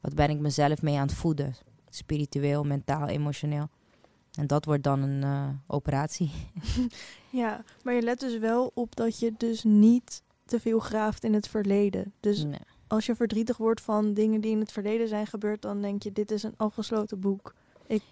Wat 0.00 0.14
ben 0.14 0.30
ik 0.30 0.38
mezelf 0.38 0.82
mee 0.82 0.96
aan 0.96 1.06
het 1.06 1.16
voeden? 1.16 1.54
Spiritueel, 1.90 2.64
mentaal, 2.64 3.06
emotioneel. 3.08 3.68
En 4.32 4.46
dat 4.46 4.64
wordt 4.64 4.82
dan 4.82 5.02
een 5.02 5.22
uh, 5.22 5.48
operatie. 5.66 6.30
ja, 7.30 7.64
maar 7.82 7.94
je 7.94 8.02
let 8.02 8.20
dus 8.20 8.38
wel 8.38 8.70
op 8.74 8.96
dat 8.96 9.18
je 9.18 9.34
dus 9.36 9.64
niet 9.64 10.22
te 10.44 10.60
veel 10.60 10.78
graaft 10.78 11.24
in 11.24 11.34
het 11.34 11.48
verleden. 11.48 12.12
Dus 12.20 12.44
nee. 12.44 12.58
als 12.86 13.06
je 13.06 13.14
verdrietig 13.14 13.56
wordt 13.56 13.80
van 13.80 14.14
dingen 14.14 14.40
die 14.40 14.50
in 14.50 14.60
het 14.60 14.72
verleden 14.72 15.08
zijn 15.08 15.26
gebeurd, 15.26 15.62
dan 15.62 15.82
denk 15.82 16.02
je, 16.02 16.12
dit 16.12 16.30
is 16.30 16.42
een 16.42 16.54
afgesloten 16.56 17.20
boek. 17.20 17.54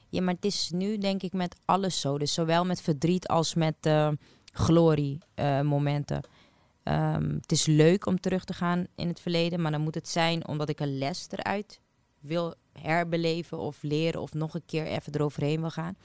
Ja, 0.08 0.22
maar 0.22 0.34
het 0.34 0.44
is 0.44 0.70
nu 0.74 0.98
denk 0.98 1.22
ik 1.22 1.32
met 1.32 1.56
alles 1.64 2.00
zo. 2.00 2.18
Dus 2.18 2.34
zowel 2.34 2.64
met 2.64 2.80
verdriet 2.80 3.28
als 3.28 3.54
met 3.54 3.74
uh, 3.86 4.08
glorie 4.52 5.18
uh, 5.34 5.60
momenten. 5.60 6.20
Um, 6.84 7.38
het 7.40 7.52
is 7.52 7.66
leuk 7.66 8.06
om 8.06 8.20
terug 8.20 8.44
te 8.44 8.52
gaan 8.52 8.86
in 8.94 9.08
het 9.08 9.20
verleden, 9.20 9.60
maar 9.60 9.70
dan 9.70 9.80
moet 9.80 9.94
het 9.94 10.08
zijn 10.08 10.48
omdat 10.48 10.68
ik 10.68 10.80
een 10.80 10.98
les 10.98 11.26
eruit 11.30 11.80
wil 12.20 12.54
herbeleven 12.72 13.58
of 13.58 13.82
leren 13.82 14.20
of 14.20 14.34
nog 14.34 14.54
een 14.54 14.64
keer 14.66 14.86
even 14.86 15.14
eroverheen 15.14 15.60
wil 15.60 15.70
gaan. 15.70 15.96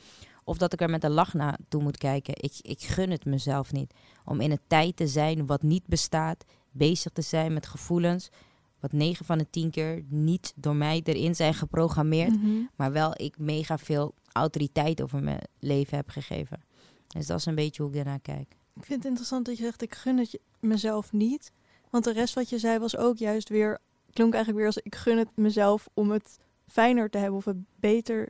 Of 0.44 0.58
dat 0.58 0.74
ik 0.74 0.82
er 0.82 0.90
met 0.90 1.04
een 1.04 1.12
lach 1.12 1.34
naartoe 1.34 1.82
moet 1.82 1.98
kijken. 1.98 2.34
Ik, 2.38 2.54
ik 2.62 2.82
gun 2.82 3.12
het 3.12 3.26
mezelf 3.26 3.72
niet. 3.72 3.94
Om 4.26 4.42
in 4.42 4.52
een 4.52 4.62
tijd 4.68 4.96
te 4.96 5.08
zijn 5.08 5.46
wat 5.46 5.62
niet 5.62 5.88
bestaat, 5.88 6.46
bezig 6.72 7.12
te 7.12 7.22
zijn 7.22 7.54
met 7.54 7.68
gevoelens 7.68 8.30
wat 8.80 8.92
9 8.92 9.26
van 9.26 9.38
de 9.38 9.50
10 9.50 9.70
keer 9.72 10.04
niet 10.08 10.54
door 10.56 10.76
mij 10.76 11.02
erin 11.04 11.36
zijn 11.36 11.54
geprogrammeerd, 11.54 12.42
Mhm. 12.42 12.62
maar 12.76 12.92
wel 12.92 13.12
ik 13.16 13.38
mega 13.38 13.78
veel 13.78 14.14
autoriteit 14.32 15.02
over 15.02 15.24
mijn 15.24 15.42
leven 15.60 15.98
heb 15.98 16.10
gegeven. 16.10 16.62
Dus 17.08 17.28
dat 17.28 17.40
is 17.40 17.46
een 17.46 17.56
beetje 17.56 17.82
hoe 17.82 17.92
ik 17.92 17.98
daarnaar 17.98 18.20
kijk. 18.20 18.56
Ik 18.76 18.86
vind 18.86 18.98
het 19.00 19.06
interessant 19.06 19.46
dat 19.46 19.58
je 19.58 19.64
zegt, 19.64 19.82
ik 19.82 19.96
gun 19.96 20.18
het 20.18 20.40
mezelf 20.60 21.12
niet. 21.12 21.52
Want 21.90 22.04
de 22.04 22.12
rest 22.14 22.34
wat 22.34 22.50
je 22.50 22.60
zei 22.60 22.80
was 22.80 22.98
ook 22.98 23.18
juist 23.18 23.50
weer, 23.50 23.80
klonk 24.14 24.34
eigenlijk 24.34 24.58
weer 24.66 24.74
als 24.76 24.84
ik 24.86 24.96
gun 24.96 25.18
het 25.18 25.36
mezelf 25.36 25.88
om 25.94 26.12
het 26.12 26.38
fijner 26.68 27.10
te 27.10 27.18
hebben 27.18 27.38
of 27.38 27.46
het 27.46 27.58
beter 27.80 28.30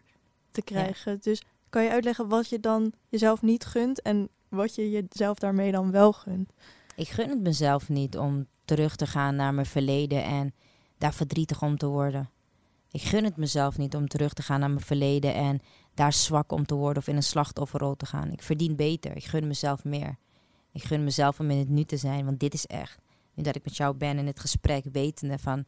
te 0.52 0.62
krijgen. 0.62 1.20
Dus 1.22 1.42
Kan 1.70 1.84
je 1.84 1.90
uitleggen 1.90 2.28
wat 2.28 2.50
je 2.50 2.60
dan 2.60 2.94
jezelf 3.10 3.42
niet 3.42 3.66
gunt 3.66 4.02
en 4.02 4.30
wat 4.48 4.76
je 4.76 4.90
jezelf 4.90 5.40
daarmee 5.40 5.72
dan 5.72 5.92
wel 5.92 6.14
gunt? 6.14 6.52
Ik 6.96 7.08
gun 7.10 7.30
het 7.30 7.40
mezelf 7.42 7.90
niet 7.90 8.18
om 8.18 8.46
terug 8.70 8.96
te 8.96 9.08
gaan 9.08 9.36
naar 9.36 9.54
mijn 9.54 9.66
verleden 9.66 10.24
en 10.24 10.54
daar 10.98 11.14
verdrietig 11.14 11.62
om 11.62 11.78
te 11.78 11.88
worden. 11.88 12.30
Ik 12.92 13.02
gun 13.02 13.24
het 13.24 13.38
mezelf 13.38 13.78
niet 13.78 13.96
om 13.96 14.08
terug 14.08 14.34
te 14.34 14.42
gaan 14.42 14.60
naar 14.60 14.70
mijn 14.70 14.86
verleden 14.86 15.34
en 15.34 15.62
daar 15.94 16.14
zwak 16.14 16.52
om 16.52 16.66
te 16.66 16.76
worden 16.76 17.02
of 17.02 17.08
in 17.08 17.16
een 17.16 17.24
slachtofferrol 17.24 17.96
te 17.96 18.06
gaan. 18.06 18.32
Ik 18.32 18.42
verdien 18.42 18.76
beter. 18.76 19.16
Ik 19.16 19.26
gun 19.26 19.48
mezelf 19.48 19.84
meer. 19.84 20.18
Ik 20.72 20.84
gun 20.84 21.04
mezelf 21.04 21.40
om 21.40 21.52
in 21.52 21.58
het 21.58 21.70
nu 21.70 21.84
te 21.84 21.98
zijn, 21.98 22.26
want 22.26 22.40
dit 22.40 22.54
is 22.54 22.66
echt. 22.66 22.98
Nu 23.34 23.44
dat 23.44 23.56
ik 23.56 23.64
met 23.64 23.78
jou 23.78 23.96
ben 23.96 24.18
in 24.18 24.28
het 24.28 24.40
gesprek, 24.40 24.86
wetende 24.92 25.40
van 25.40 25.66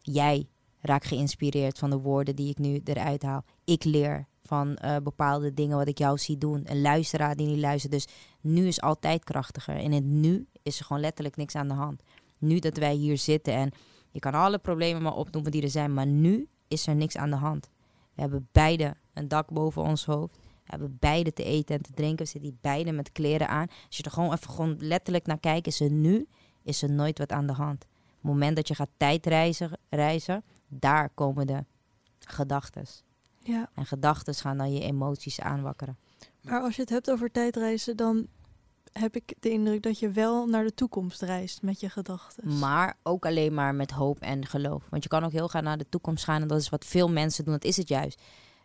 jij 0.00 0.48
raakt 0.80 1.06
geïnspireerd 1.06 1.78
van 1.78 1.90
de 1.90 1.98
woorden 1.98 2.36
die 2.36 2.50
ik 2.50 2.58
nu 2.58 2.80
eruit 2.84 3.22
haal. 3.22 3.44
Ik 3.64 3.84
leer 3.84 4.26
van 4.42 4.78
uh, 4.84 4.96
bepaalde 5.02 5.54
dingen 5.54 5.76
wat 5.76 5.88
ik 5.88 5.98
jou 5.98 6.18
zie 6.18 6.38
doen. 6.38 6.62
Een 6.64 6.80
luisteraar 6.80 7.36
die 7.36 7.46
niet 7.46 7.58
luistert. 7.58 7.92
Dus 7.92 8.06
nu 8.40 8.66
is 8.66 8.80
altijd 8.80 9.24
krachtiger. 9.24 9.76
In 9.76 9.92
het 9.92 10.04
nu 10.04 10.46
is 10.62 10.78
er 10.78 10.84
gewoon 10.84 11.02
letterlijk 11.02 11.36
niks 11.36 11.54
aan 11.54 11.68
de 11.68 11.74
hand. 11.74 12.02
Nu 12.46 12.58
dat 12.58 12.76
wij 12.76 12.94
hier 12.94 13.18
zitten 13.18 13.54
en 13.54 13.70
je 14.10 14.18
kan 14.18 14.34
alle 14.34 14.58
problemen 14.58 15.02
maar 15.02 15.16
opnoemen 15.16 15.50
die 15.50 15.62
er 15.62 15.70
zijn, 15.70 15.94
maar 15.94 16.06
nu 16.06 16.48
is 16.68 16.86
er 16.86 16.94
niks 16.94 17.16
aan 17.16 17.30
de 17.30 17.36
hand. 17.36 17.70
We 18.14 18.20
hebben 18.20 18.48
beide 18.52 18.96
een 19.12 19.28
dak 19.28 19.52
boven 19.52 19.82
ons 19.82 20.04
hoofd. 20.04 20.36
We 20.36 20.70
hebben 20.70 20.96
beide 21.00 21.32
te 21.32 21.44
eten 21.44 21.76
en 21.76 21.82
te 21.82 21.92
drinken. 21.92 22.24
We 22.24 22.30
zitten 22.30 22.58
beide 22.60 22.92
met 22.92 23.12
kleren 23.12 23.48
aan. 23.48 23.66
Als 23.86 23.96
je 23.96 24.02
er 24.02 24.10
gewoon 24.10 24.32
even 24.32 24.50
gewoon 24.50 24.76
letterlijk 24.78 25.26
naar 25.26 25.40
kijkt, 25.40 25.66
is 25.66 25.80
er 25.80 25.90
nu 25.90 26.26
is 26.62 26.82
er 26.82 26.90
nooit 26.90 27.18
wat 27.18 27.32
aan 27.32 27.46
de 27.46 27.52
hand. 27.52 27.84
Op 27.84 28.30
het 28.30 28.30
moment 28.30 28.56
dat 28.56 28.68
je 28.68 28.74
gaat 28.74 28.90
tijdreizen, 28.96 29.70
reizen, 29.88 30.44
daar 30.68 31.08
komen 31.08 31.46
de 31.46 31.64
gedachten. 32.18 32.84
Ja. 33.38 33.70
En 33.74 33.86
gedachten 33.86 34.34
gaan 34.34 34.58
dan 34.58 34.72
je 34.72 34.80
emoties 34.80 35.40
aanwakkeren. 35.40 35.98
Maar 36.42 36.60
als 36.60 36.76
je 36.76 36.80
het 36.80 36.90
hebt 36.90 37.10
over 37.10 37.30
tijdreizen, 37.30 37.96
dan 37.96 38.26
heb 38.98 39.16
ik 39.16 39.34
de 39.40 39.50
indruk 39.50 39.82
dat 39.82 39.98
je 39.98 40.10
wel 40.10 40.46
naar 40.46 40.64
de 40.64 40.74
toekomst 40.74 41.22
reist 41.22 41.62
met 41.62 41.80
je 41.80 41.88
gedachten. 41.88 42.58
Maar 42.58 42.96
ook 43.02 43.26
alleen 43.26 43.54
maar 43.54 43.74
met 43.74 43.90
hoop 43.90 44.20
en 44.20 44.46
geloof. 44.46 44.82
Want 44.90 45.02
je 45.02 45.08
kan 45.08 45.24
ook 45.24 45.32
heel 45.32 45.48
gaan 45.48 45.64
naar 45.64 45.78
de 45.78 45.88
toekomst 45.88 46.24
gaan 46.24 46.42
en 46.42 46.48
dat 46.48 46.60
is 46.60 46.68
wat 46.68 46.84
veel 46.84 47.08
mensen 47.08 47.44
doen. 47.44 47.52
Dat 47.52 47.64
is 47.64 47.76
het 47.76 47.88
juist. 47.88 48.20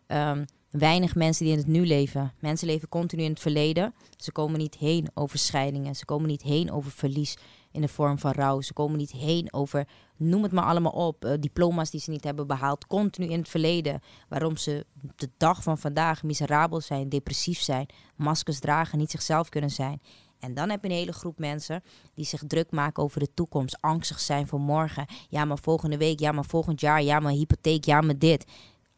Um, 0.06 0.44
weinig 0.70 1.14
mensen 1.14 1.44
die 1.44 1.52
in 1.52 1.58
het 1.58 1.68
nu 1.68 1.86
leven. 1.86 2.32
Mensen 2.38 2.66
leven 2.66 2.88
continu 2.88 3.22
in 3.22 3.30
het 3.30 3.40
verleden. 3.40 3.94
Ze 4.16 4.32
komen 4.32 4.58
niet 4.58 4.74
heen 4.74 5.10
over 5.14 5.38
scheidingen. 5.38 5.96
Ze 5.96 6.04
komen 6.04 6.28
niet 6.28 6.42
heen 6.42 6.72
over 6.72 6.90
verlies 6.90 7.36
in 7.72 7.80
de 7.80 7.88
vorm 7.88 8.18
van 8.18 8.32
rouw. 8.32 8.60
Ze 8.60 8.72
komen 8.72 8.98
niet 8.98 9.12
heen 9.12 9.52
over, 9.52 9.88
noem 10.16 10.42
het 10.42 10.52
maar 10.52 10.64
allemaal 10.64 10.92
op, 10.92 11.24
uh, 11.24 11.32
diploma's 11.40 11.90
die 11.90 12.00
ze 12.00 12.10
niet 12.10 12.24
hebben 12.24 12.46
behaald. 12.46 12.86
Continu 12.86 13.26
in 13.26 13.38
het 13.38 13.48
verleden. 13.48 14.00
Waarom 14.28 14.56
ze 14.56 14.86
de 15.16 15.30
dag 15.36 15.62
van 15.62 15.78
vandaag 15.78 16.22
miserabel 16.22 16.80
zijn, 16.80 17.08
depressief 17.08 17.60
zijn, 17.60 17.86
maskers 18.16 18.58
dragen, 18.58 18.98
niet 18.98 19.10
zichzelf 19.10 19.48
kunnen 19.48 19.70
zijn. 19.70 20.00
En 20.38 20.54
dan 20.54 20.70
heb 20.70 20.82
je 20.82 20.88
een 20.88 20.96
hele 20.96 21.12
groep 21.12 21.38
mensen 21.38 21.82
die 22.14 22.24
zich 22.24 22.42
druk 22.46 22.70
maken 22.70 23.02
over 23.02 23.20
de 23.20 23.34
toekomst, 23.34 23.80
angstig 23.80 24.20
zijn 24.20 24.46
voor 24.46 24.60
morgen. 24.60 25.06
Ja, 25.28 25.44
maar 25.44 25.58
volgende 25.58 25.96
week, 25.96 26.20
ja, 26.20 26.32
maar 26.32 26.44
volgend 26.44 26.80
jaar, 26.80 27.02
ja, 27.02 27.20
maar 27.20 27.32
hypotheek, 27.32 27.84
ja, 27.84 28.00
maar 28.00 28.18
dit. 28.18 28.44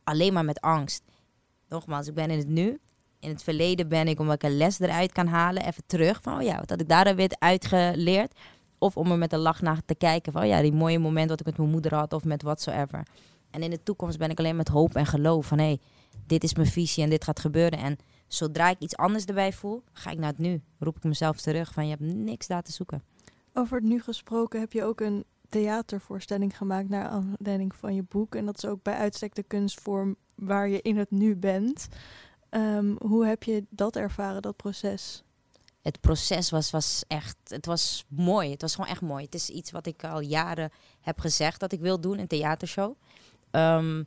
Alleen 0.04 0.32
maar 0.32 0.44
met 0.44 0.60
angst. 0.60 1.02
Nogmaals, 1.68 2.06
ik 2.06 2.14
ben 2.14 2.30
in 2.30 2.38
het 2.38 2.48
nu. 2.48 2.80
In 3.20 3.28
het 3.28 3.42
verleden 3.42 3.88
ben 3.88 4.08
ik, 4.08 4.20
omdat 4.20 4.34
ik 4.34 4.42
een 4.42 4.56
les 4.56 4.80
eruit 4.80 5.12
kan 5.12 5.26
halen, 5.26 5.66
even 5.66 5.82
terug. 5.86 6.22
Van, 6.22 6.36
oh 6.36 6.42
ja, 6.42 6.58
wat 6.58 6.70
had 6.70 6.80
ik 6.80 6.88
daar 6.88 7.14
weer 7.16 7.30
uitgeleerd? 7.38 8.34
Of 8.82 8.96
om 8.96 9.10
er 9.10 9.18
met 9.18 9.32
een 9.32 9.38
lach 9.38 9.60
naar 9.60 9.80
te 9.84 9.94
kijken 9.94 10.32
van, 10.32 10.48
ja, 10.48 10.60
die 10.60 10.72
mooie 10.72 10.98
moment 10.98 11.28
wat 11.28 11.40
ik 11.40 11.46
met 11.46 11.56
mijn 11.56 11.70
moeder 11.70 11.94
had 11.94 12.12
of 12.12 12.24
met 12.24 12.42
whatsoever. 12.42 13.06
En 13.50 13.62
in 13.62 13.70
de 13.70 13.82
toekomst 13.82 14.18
ben 14.18 14.30
ik 14.30 14.38
alleen 14.38 14.56
met 14.56 14.68
hoop 14.68 14.94
en 14.94 15.06
geloof 15.06 15.46
van, 15.46 15.58
hé, 15.58 15.64
hey, 15.64 15.78
dit 16.26 16.44
is 16.44 16.54
mijn 16.54 16.68
visie 16.68 17.02
en 17.02 17.10
dit 17.10 17.24
gaat 17.24 17.40
gebeuren. 17.40 17.78
En 17.78 17.96
zodra 18.26 18.70
ik 18.70 18.78
iets 18.78 18.96
anders 18.96 19.24
erbij 19.24 19.52
voel, 19.52 19.82
ga 19.92 20.10
ik 20.10 20.18
naar 20.18 20.30
het 20.30 20.38
nu. 20.38 20.62
Roep 20.78 20.96
ik 20.96 21.02
mezelf 21.02 21.40
terug 21.40 21.72
van, 21.72 21.84
je 21.84 21.90
hebt 21.90 22.14
niks 22.14 22.46
daar 22.46 22.62
te 22.62 22.72
zoeken. 22.72 23.02
Over 23.52 23.76
het 23.76 23.86
nu 23.86 24.00
gesproken 24.00 24.60
heb 24.60 24.72
je 24.72 24.84
ook 24.84 25.00
een 25.00 25.24
theatervoorstelling 25.48 26.56
gemaakt 26.56 26.88
naar 26.88 27.08
aanleiding 27.08 27.74
van 27.74 27.94
je 27.94 28.04
boek. 28.08 28.34
En 28.34 28.46
dat 28.46 28.56
is 28.56 28.66
ook 28.66 28.82
bij 28.82 28.94
uitstek 28.94 29.34
de 29.34 29.42
kunstvorm 29.42 30.16
waar 30.34 30.68
je 30.68 30.82
in 30.82 30.96
het 30.96 31.10
nu 31.10 31.36
bent. 31.36 31.88
Ehm, 32.48 32.94
hoe 32.98 33.26
heb 33.26 33.42
je 33.42 33.64
dat 33.70 33.96
ervaren, 33.96 34.42
dat 34.42 34.56
proces? 34.56 35.24
Het 35.82 36.00
proces 36.00 36.50
was, 36.50 36.70
was 36.70 37.04
echt, 37.08 37.36
het 37.44 37.66
was 37.66 38.04
mooi. 38.08 38.50
Het 38.50 38.60
was 38.60 38.74
gewoon 38.74 38.90
echt 38.90 39.00
mooi. 39.00 39.24
Het 39.24 39.34
is 39.34 39.48
iets 39.48 39.70
wat 39.70 39.86
ik 39.86 40.04
al 40.04 40.20
jaren 40.20 40.70
heb 41.00 41.20
gezegd 41.20 41.60
dat 41.60 41.72
ik 41.72 41.80
wil 41.80 42.00
doen, 42.00 42.18
een 42.18 42.26
theatershow. 42.26 42.94
Um, 43.50 44.06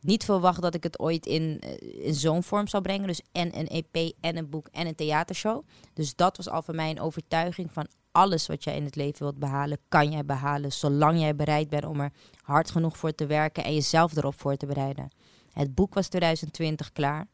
niet 0.00 0.24
verwacht 0.24 0.62
dat 0.62 0.74
ik 0.74 0.82
het 0.82 0.98
ooit 0.98 1.26
in, 1.26 1.60
eh, 1.60 2.06
in 2.06 2.14
zo'n 2.14 2.42
vorm 2.42 2.68
zou 2.68 2.82
brengen. 2.82 3.06
Dus 3.06 3.20
en 3.32 3.58
een 3.58 3.68
EP 3.68 4.12
en 4.20 4.36
een 4.36 4.50
boek 4.50 4.68
en 4.72 4.86
een 4.86 4.94
theatershow. 4.94 5.62
Dus 5.94 6.14
dat 6.14 6.36
was 6.36 6.48
al 6.48 6.62
voor 6.62 6.74
mij 6.74 6.90
een 6.90 7.00
overtuiging 7.00 7.72
van 7.72 7.86
alles 8.12 8.46
wat 8.46 8.64
jij 8.64 8.76
in 8.76 8.84
het 8.84 8.96
leven 8.96 9.18
wilt 9.18 9.38
behalen, 9.38 9.78
kan 9.88 10.10
jij 10.10 10.24
behalen. 10.24 10.72
Zolang 10.72 11.20
jij 11.20 11.36
bereid 11.36 11.68
bent 11.68 11.84
om 11.84 12.00
er 12.00 12.12
hard 12.42 12.70
genoeg 12.70 12.96
voor 12.96 13.14
te 13.14 13.26
werken 13.26 13.64
en 13.64 13.74
jezelf 13.74 14.16
erop 14.16 14.40
voor 14.40 14.56
te 14.56 14.66
bereiden. 14.66 15.08
Het 15.52 15.74
boek 15.74 15.94
was 15.94 16.08
2020 16.08 16.92
klaar. 16.92 17.26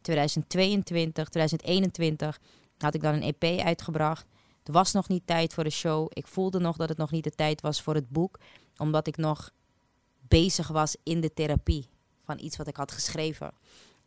2022, 0.00 1.28
2021 1.28 2.40
had 2.78 2.94
ik 2.94 3.02
dan 3.02 3.14
een 3.14 3.34
EP 3.38 3.60
uitgebracht. 3.60 4.26
Er 4.64 4.72
was 4.72 4.92
nog 4.92 5.08
niet 5.08 5.26
tijd 5.26 5.54
voor 5.54 5.64
de 5.64 5.70
show. 5.70 6.06
Ik 6.08 6.26
voelde 6.26 6.58
nog 6.58 6.76
dat 6.76 6.88
het 6.88 6.98
nog 6.98 7.10
niet 7.10 7.24
de 7.24 7.30
tijd 7.30 7.60
was 7.60 7.82
voor 7.82 7.94
het 7.94 8.08
boek, 8.08 8.38
omdat 8.76 9.06
ik 9.06 9.16
nog 9.16 9.50
bezig 10.28 10.68
was 10.68 10.96
in 11.02 11.20
de 11.20 11.32
therapie 11.32 11.88
van 12.24 12.38
iets 12.38 12.56
wat 12.56 12.68
ik 12.68 12.76
had 12.76 12.92
geschreven. 12.92 13.52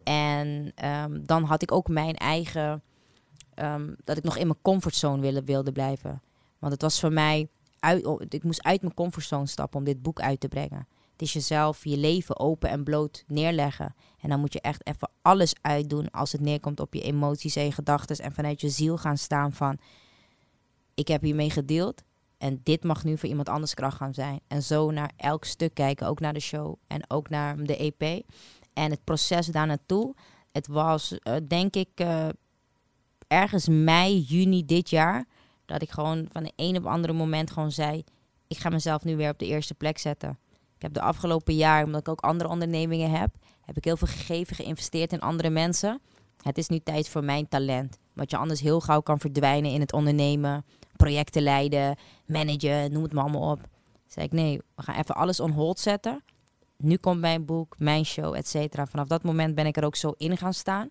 En 0.03 0.71
ehm, 0.75 1.25
dan 1.25 1.43
had 1.43 1.61
ik 1.61 1.71
ook 1.71 1.87
mijn 1.87 2.15
eigen, 2.15 2.83
um, 3.55 3.95
dat 4.03 4.17
ik 4.17 4.23
nog 4.23 4.37
in 4.37 4.47
mijn 4.47 4.61
comfortzone 4.61 5.21
wilde, 5.21 5.43
wilde 5.43 5.71
blijven. 5.71 6.21
Want 6.59 6.73
het 6.73 6.81
was 6.81 6.99
voor 6.99 7.13
mij, 7.13 7.47
uit, 7.79 8.33
ik 8.33 8.43
moest 8.43 8.63
uit 8.63 8.81
mijn 8.81 8.93
comfortzone 8.93 9.47
stappen 9.47 9.79
om 9.79 9.85
dit 9.85 10.01
boek 10.01 10.19
uit 10.19 10.39
te 10.39 10.47
brengen. 10.47 10.87
Is 11.21 11.33
jezelf, 11.33 11.83
je 11.83 11.97
leven 11.97 12.39
open 12.39 12.69
en 12.69 12.83
bloot 12.83 13.23
neerleggen. 13.27 13.95
En 14.19 14.29
dan 14.29 14.39
moet 14.39 14.53
je 14.53 14.61
echt 14.61 14.87
even 14.87 15.09
alles 15.21 15.53
uitdoen 15.61 16.11
als 16.11 16.31
het 16.31 16.41
neerkomt 16.41 16.79
op 16.79 16.93
je 16.93 17.01
emoties 17.01 17.55
en 17.55 17.63
je 17.63 17.71
gedachten. 17.71 18.15
En 18.15 18.31
vanuit 18.31 18.61
je 18.61 18.69
ziel 18.69 18.97
gaan 18.97 19.17
staan 19.17 19.53
van, 19.53 19.77
ik 20.93 21.07
heb 21.07 21.21
hiermee 21.21 21.49
gedeeld. 21.49 22.03
En 22.37 22.59
dit 22.63 22.83
mag 22.83 23.03
nu 23.03 23.17
voor 23.17 23.29
iemand 23.29 23.49
anders 23.49 23.73
kracht 23.73 23.97
gaan 23.97 24.13
zijn. 24.13 24.39
En 24.47 24.63
zo 24.63 24.91
naar 24.91 25.11
elk 25.15 25.45
stuk 25.45 25.73
kijken, 25.73 26.07
ook 26.07 26.19
naar 26.19 26.33
de 26.33 26.39
show 26.39 26.75
en 26.87 27.09
ook 27.09 27.29
naar 27.29 27.63
de 27.63 27.77
EP. 27.77 28.25
En 28.73 28.91
het 28.91 29.03
proces 29.03 29.47
daar 29.47 29.67
naartoe. 29.67 30.15
Het 30.51 30.67
was, 30.67 31.15
uh, 31.23 31.35
denk 31.47 31.75
ik, 31.75 31.89
uh, 31.95 32.27
ergens 33.27 33.67
mei, 33.67 34.19
juni 34.19 34.65
dit 34.65 34.89
jaar. 34.89 35.25
Dat 35.65 35.81
ik 35.81 35.89
gewoon 35.89 36.27
van 36.31 36.43
de 36.43 36.51
een 36.55 36.77
op 36.77 36.85
andere 36.85 37.13
moment 37.13 37.51
gewoon 37.51 37.71
zei: 37.71 38.03
Ik 38.47 38.57
ga 38.57 38.69
mezelf 38.69 39.03
nu 39.03 39.15
weer 39.15 39.29
op 39.29 39.39
de 39.39 39.45
eerste 39.45 39.73
plek 39.73 39.97
zetten. 39.97 40.39
Ik 40.81 40.87
heb 40.87 40.95
de 40.95 41.07
afgelopen 41.07 41.55
jaar, 41.55 41.83
omdat 41.83 41.99
ik 41.99 42.07
ook 42.07 42.19
andere 42.19 42.49
ondernemingen 42.49 43.11
heb, 43.11 43.29
heb 43.65 43.77
ik 43.77 43.83
heel 43.83 43.97
veel 43.97 44.07
gegeven, 44.07 44.55
geïnvesteerd 44.55 45.13
in 45.13 45.19
andere 45.19 45.49
mensen. 45.49 46.01
Het 46.41 46.57
is 46.57 46.67
nu 46.67 46.79
tijd 46.79 47.09
voor 47.09 47.23
mijn 47.23 47.47
talent. 47.47 47.97
Wat 48.13 48.31
je 48.31 48.37
anders 48.37 48.61
heel 48.61 48.79
gauw 48.79 49.01
kan 49.01 49.19
verdwijnen 49.19 49.71
in 49.71 49.79
het 49.79 49.93
ondernemen, 49.93 50.65
projecten 50.95 51.41
leiden, 51.41 51.97
managen, 52.25 52.91
noem 52.91 53.03
het 53.03 53.13
maar 53.13 53.23
allemaal 53.23 53.51
op. 53.51 53.59
zei 54.07 54.25
ik, 54.25 54.31
nee, 54.31 54.57
we 54.75 54.81
gaan 54.83 54.95
even 54.95 55.15
alles 55.15 55.39
on 55.39 55.51
hold 55.51 55.79
zetten. 55.79 56.23
Nu 56.77 56.97
komt 56.97 57.19
mijn 57.19 57.45
boek, 57.45 57.75
mijn 57.77 58.05
show, 58.05 58.35
et. 58.35 58.55
Vanaf 58.89 59.07
dat 59.07 59.23
moment 59.23 59.55
ben 59.55 59.65
ik 59.65 59.77
er 59.77 59.85
ook 59.85 59.95
zo 59.95 60.13
in 60.17 60.37
gaan 60.37 60.53
staan. 60.53 60.89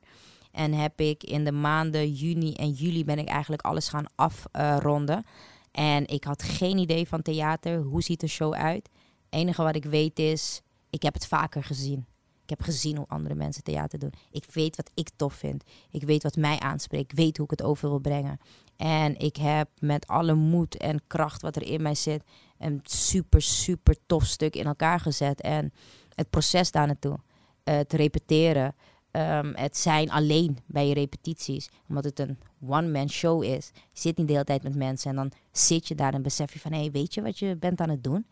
En 0.53 0.73
heb 0.73 1.01
ik 1.01 1.25
in 1.25 1.45
de 1.45 1.53
maanden 1.53 2.13
juni 2.13 2.55
en 2.55 2.71
juli 2.71 3.05
ben 3.05 3.19
ik 3.19 3.29
eigenlijk 3.29 3.63
alles 3.63 3.89
gaan 3.89 4.07
afronden. 4.15 5.25
en 5.73 6.07
ik 6.07 6.25
had 6.25 6.43
geen 6.43 6.79
idee 6.79 7.09
van 7.09 7.23
theater. 7.23 7.79
Hoe 7.79 8.03
ziet 8.03 8.21
de 8.21 8.27
show 8.27 8.53
uit? 8.53 8.89
Enige 9.31 9.63
wat 9.63 9.77
ik 9.77 9.85
weet 9.85 10.19
is, 10.19 10.61
ik 10.91 11.03
heb 11.03 11.15
het 11.15 11.27
vaker 11.27 11.65
gezien. 11.65 12.07
Ik 12.43 12.57
heb 12.59 12.63
gezien 12.63 12.97
hoe 12.97 13.09
andere 13.09 13.35
mensen 13.35 13.63
theater 13.63 13.99
doen. 13.99 14.13
Ik 14.31 14.45
weet 14.53 14.77
wat 14.77 14.91
ik 14.95 15.11
tof 15.17 15.35
vind. 15.35 15.65
Ik 15.91 16.03
weet 16.03 16.23
wat 16.23 16.37
mij 16.37 16.59
aanspreekt. 16.59 17.13
Ik 17.13 17.19
weet 17.19 17.37
hoe 17.37 17.45
ik 17.45 17.51
het 17.51 17.63
over 17.63 17.89
wil 17.89 17.99
brengen. 17.99 18.39
En 18.77 19.19
ik 19.19 19.37
heb 19.37 19.69
met 19.79 20.07
alle 20.07 20.35
moed 20.35 20.77
en 20.77 21.01
kracht 21.07 21.43
wat 21.43 21.57
er 21.57 21.63
in 21.63 21.83
mij 21.83 21.95
zit, 21.95 22.23
een 22.59 22.81
super, 22.83 23.43
super 23.43 23.97
tof 24.07 24.25
stuk 24.25 24.57
in 24.57 24.67
elkaar 24.67 25.01
gezet. 25.01 25.41
En 25.41 25.73
het 26.15 26.31
proces 26.31 26.71
daar 26.71 26.87
naartoe, 26.87 27.19
het 27.65 27.93
repeteren, 27.93 28.75
um, 29.13 29.53
het 29.55 29.77
zijn 29.77 30.11
alleen 30.11 30.59
bij 30.67 30.89
je 30.89 30.95
repetities, 30.95 31.69
omdat 31.89 32.05
het 32.05 32.19
een 32.19 32.39
one-man 32.67 33.11
show 33.11 33.43
is. 33.43 33.71
Je 33.75 34.01
zit 34.01 34.17
niet 34.17 34.27
de 34.27 34.33
hele 34.33 34.45
tijd 34.45 34.63
met 34.63 34.75
mensen 34.75 35.11
en 35.11 35.17
dan 35.17 35.33
zit 35.53 35.89
je 35.89 35.95
daar 35.95 36.15
en 36.15 36.23
besef 36.23 36.53
je 36.53 36.59
van, 36.59 36.73
hé, 36.73 36.81
hey, 36.81 36.91
weet 36.91 37.15
je 37.15 37.23
wat 37.23 37.39
je 37.39 37.57
bent 37.57 37.81
aan 37.81 37.91
het 37.91 38.05
doen? 38.05 38.27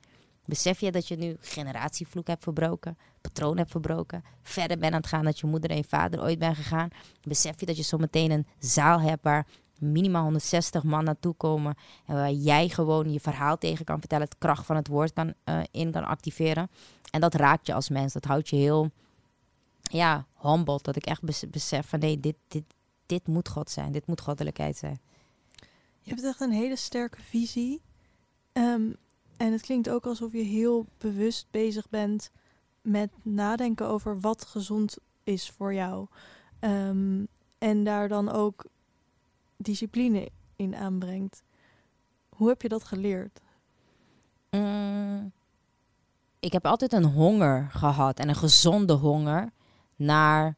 Besef 0.49 0.81
je 0.81 0.93
dat 0.93 1.09
je 1.09 1.17
nu 1.17 1.37
generatievloek 1.41 2.27
hebt 2.27 2.43
verbroken, 2.43 2.99
patroon 3.21 3.57
hebt 3.57 3.71
verbroken, 3.71 4.25
verder 4.43 4.79
bent 4.79 4.93
aan 4.93 5.01
het 5.01 5.09
gaan 5.09 5.25
dat 5.25 5.39
je 5.39 5.47
moeder 5.47 5.71
en 5.71 5.77
je 5.77 5.85
vader 5.85 6.23
ooit 6.23 6.39
bent 6.39 6.57
gegaan? 6.57 6.89
Besef 7.23 7.61
je 7.61 7.67
dat 7.67 7.77
je 7.77 7.83
zometeen 7.83 8.31
een 8.31 8.47
zaal 8.59 9.01
hebt 9.01 9.23
waar 9.23 9.47
minimaal 9.79 10.23
160 10.23 10.83
man 10.83 11.05
naartoe 11.05 11.35
komen 11.35 11.77
en 12.07 12.15
waar 12.15 12.33
jij 12.33 12.69
gewoon 12.69 13.13
je 13.13 13.21
verhaal 13.21 13.59
tegen 13.59 13.85
kan 13.85 13.99
vertellen, 13.99 14.25
het 14.25 14.39
kracht 14.39 14.67
van 14.67 14.77
het 14.77 14.87
woord 14.87 15.13
kan, 15.13 15.35
uh, 15.45 15.61
in 15.71 15.93
kan 15.93 16.05
activeren? 16.05 16.71
En 17.11 17.21
dat 17.21 17.35
raakt 17.35 17.67
je 17.67 17.75
als 17.75 17.89
mens, 17.89 18.13
dat 18.13 18.25
houdt 18.25 18.49
je 18.49 18.57
heel 18.57 18.91
ja, 19.83 20.27
humbled. 20.41 20.85
Dat 20.85 20.97
ik 20.97 21.07
echt 21.07 21.23
bes- 21.23 21.51
besef 21.51 21.89
van 21.89 21.99
nee, 21.99 22.21
dit, 22.21 22.37
dit, 22.49 22.65
dit 23.07 23.27
moet 23.27 23.49
God 23.49 23.71
zijn. 23.71 23.93
Dit 23.93 24.07
moet 24.07 24.21
goddelijkheid 24.21 24.77
zijn. 24.77 25.01
Je 26.01 26.11
hebt 26.11 26.25
echt 26.25 26.41
een 26.41 26.53
hele 26.53 26.77
sterke 26.77 27.23
visie. 27.23 27.81
Ehm, 28.53 28.91
en 29.39 29.53
het 29.53 29.61
klinkt 29.61 29.89
ook 29.89 30.07
alsof 30.07 30.33
je 30.33 30.43
heel 30.43 30.87
bewust 30.99 31.47
bezig 31.51 31.89
bent 31.89 32.31
met 32.83 33.11
nadenken 33.23 33.87
over 33.87 34.21
wat 34.21 34.45
gezond 34.45 34.97
is 35.25 35.51
voor 35.51 35.75
jou. 35.75 36.07
Ehm, 36.59 37.25
en 37.59 37.85
daar 37.85 38.09
dan 38.09 38.31
ook 38.31 38.65
discipline 39.57 40.29
in 40.57 40.77
aanbrengt. 40.77 41.43
Hoe 42.29 42.49
heb 42.49 42.63
je 42.63 42.69
dat 42.69 42.85
geleerd? 42.85 43.41
Mm, 44.51 45.33
ik 46.39 46.53
heb 46.53 46.67
altijd 46.67 46.93
een 46.93 47.05
honger 47.05 47.69
gehad 47.71 48.19
en 48.19 48.29
een 48.29 48.35
gezonde 48.35 48.93
honger 48.93 49.53
naar 49.97 50.57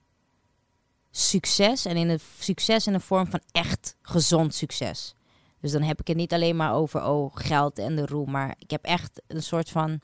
succes. 1.10 1.84
En 1.84 1.96
in 1.96 2.08
het 2.08 2.22
succes 2.38 2.86
in 2.86 2.92
de 2.92 3.00
vorm 3.00 3.26
van 3.26 3.40
echt 3.52 3.96
gezond 4.02 4.54
succes. 4.54 5.14
Dus 5.60 5.72
dan 5.72 5.82
heb 5.82 6.00
ik 6.00 6.06
het 6.06 6.16
niet 6.16 6.32
alleen 6.32 6.56
maar 6.56 6.74
over 6.74 7.04
oh, 7.04 7.30
geld 7.36 7.78
en 7.78 7.96
de 7.96 8.06
roem. 8.06 8.30
Maar 8.30 8.54
ik 8.58 8.70
heb 8.70 8.84
echt 8.84 9.22
een 9.26 9.42
soort 9.42 9.70
van. 9.70 10.00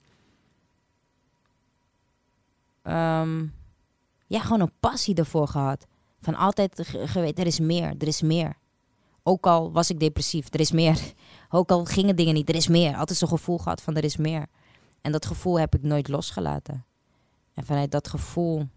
ehm, 2.82 3.46
ja, 4.26 4.40
gewoon 4.40 4.60
een 4.60 4.72
passie 4.80 5.14
ervoor 5.14 5.48
gehad. 5.48 5.86
Van 6.20 6.34
altijd 6.34 6.80
ge- 6.86 7.06
geweten, 7.08 7.36
er 7.42 7.46
is 7.46 7.60
meer, 7.60 7.94
er 7.98 8.06
is 8.06 8.22
meer. 8.22 8.56
Ook 9.22 9.46
al 9.46 9.72
was 9.72 9.90
ik 9.90 10.00
depressief, 10.00 10.54
er 10.54 10.60
is 10.60 10.72
meer. 10.72 11.12
Ook 11.50 11.70
al 11.70 11.84
gingen 11.84 12.16
dingen 12.16 12.34
niet, 12.34 12.48
er 12.48 12.54
is 12.54 12.68
meer. 12.68 12.96
Altijd 12.96 13.18
zo'n 13.18 13.28
gevoel 13.28 13.58
gehad 13.58 13.82
van 13.82 13.96
er 13.96 14.04
is 14.04 14.16
meer. 14.16 14.46
En 15.00 15.12
dat 15.12 15.26
gevoel 15.26 15.58
heb 15.58 15.75
ik 15.75 15.82
nooit 15.82 16.08
losgelaten. 16.08 16.84
En 17.54 17.64
vanuit 17.64 17.90
dat 17.90 18.08
gevoel 18.08 18.68